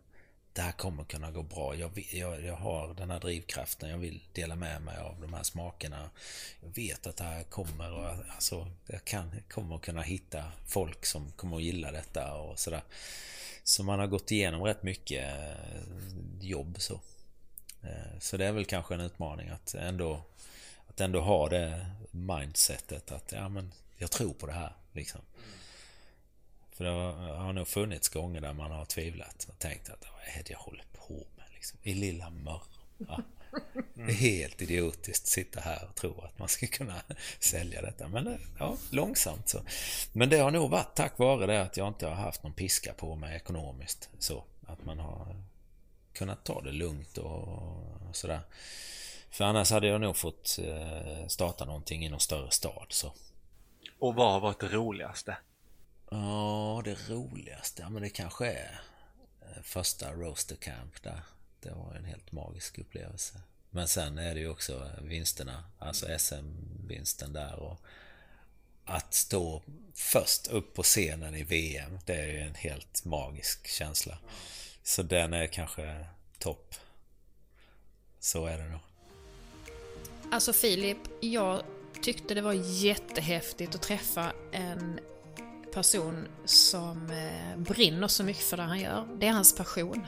[0.54, 1.76] det här kommer kunna gå bra.
[1.76, 3.90] Jag, jag, jag har den här drivkraften.
[3.90, 6.10] Jag vill dela med mig av de här smakerna.
[6.62, 11.32] Jag vet att det här kommer och alltså, jag kan, kommer kunna hitta folk som
[11.32, 12.82] kommer att gilla detta och sådär.
[13.64, 17.00] Så man har gått igenom rätt mycket eh, jobb så.
[17.84, 20.22] Eh, så det är väl kanske en utmaning att ändå,
[20.88, 25.22] att ändå ha det mindsetet att ja men jag tror på det här liksom.
[26.82, 30.44] För det har, nog funnits gånger där man har tvivlat och tänkt att vad är
[30.44, 31.80] det jag håller på med liksom?
[31.84, 33.24] I lilla mörra.
[33.94, 37.02] Det är helt idiotiskt att sitta här och tro att man ska kunna
[37.40, 38.08] sälja detta.
[38.08, 39.62] Men eh, ja, långsamt så.
[40.14, 42.94] Men det har nog varit tack vare det att jag inte har haft någon piska
[42.94, 44.10] på mig ekonomiskt.
[44.20, 45.36] Så att man har
[46.14, 48.42] kunnat ta det lugnt och sådär.
[49.30, 52.86] För annars hade jag nog fått eh, starta någonting i någon större stad.
[52.90, 53.14] Så.
[54.00, 55.38] Och vad har varit det roligaste?
[56.14, 58.82] Ja, det roligaste, ja men det kanske är
[59.42, 61.22] eh, första Roaster Camp där.
[61.60, 63.42] Det var en helt magisk upplevelse.
[63.70, 67.82] Men sen är det ju också vinsterna, alltså SM-vinsten där och
[68.86, 69.62] att stå
[69.94, 74.18] först upp på scenen i VM, det är ju en helt magisk känsla.
[74.84, 76.06] Så den är kanske
[76.40, 76.76] topp.
[78.20, 78.80] Så är det nog.
[80.32, 81.64] Alltså Filip, jag
[82.02, 85.00] tyckte det var jättehäftigt att träffa en
[85.74, 89.08] person som eh, brinner så mycket för det han gör.
[89.20, 90.06] Det är hans passion.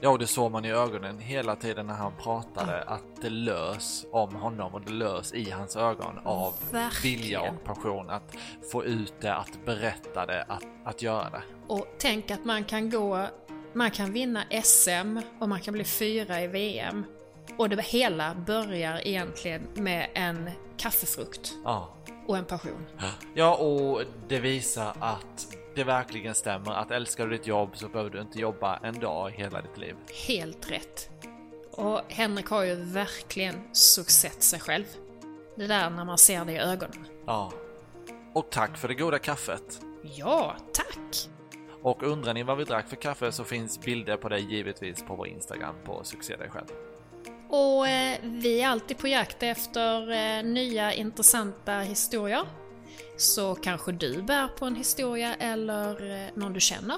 [0.00, 4.06] Ja, och det såg man i ögonen hela tiden när han pratade att det lös
[4.12, 7.20] om honom och det lös i hans ögon av Verkligen.
[7.20, 8.36] vilja och passion att
[8.72, 11.42] få ut det, att berätta det, att, att göra det.
[11.68, 13.26] Och tänk att man kan gå,
[13.72, 17.04] man kan vinna SM och man kan bli fyra i VM.
[17.56, 21.94] Och det hela börjar egentligen med en kaffefrukt Ja.
[22.26, 22.86] Och en passion.
[23.34, 28.10] Ja, och det visar att det verkligen stämmer att älskar du ditt jobb så behöver
[28.10, 29.96] du inte jobba en dag i hela ditt liv.
[30.28, 31.10] Helt rätt.
[31.70, 34.84] Och Henrik har ju verkligen succett sig själv.
[35.56, 37.06] Det där när man ser det i ögonen.
[37.26, 37.52] Ja.
[38.34, 39.80] Och tack för det goda kaffet.
[40.02, 41.28] Ja, tack!
[41.82, 45.14] Och undrar ni vad vi drack för kaffe så finns bilder på det givetvis på
[45.14, 46.66] vår Instagram på Succé dig själv.
[47.52, 52.42] Och eh, vi är alltid på jakt efter eh, nya intressanta historier.
[53.16, 56.96] Så kanske du bär på en historia eller eh, någon du känner.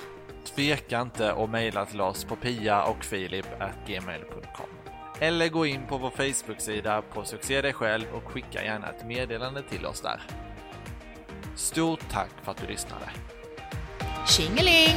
[0.54, 3.46] Tveka inte och mejla till oss på pia och filip
[3.86, 4.66] gmail.com.
[5.20, 9.62] Eller gå in på vår Facebook-sida på Succé dig själv och skicka gärna ett meddelande
[9.62, 10.22] till oss där.
[11.56, 13.10] Stort tack för att du lyssnade.
[14.26, 14.96] Tjingeling!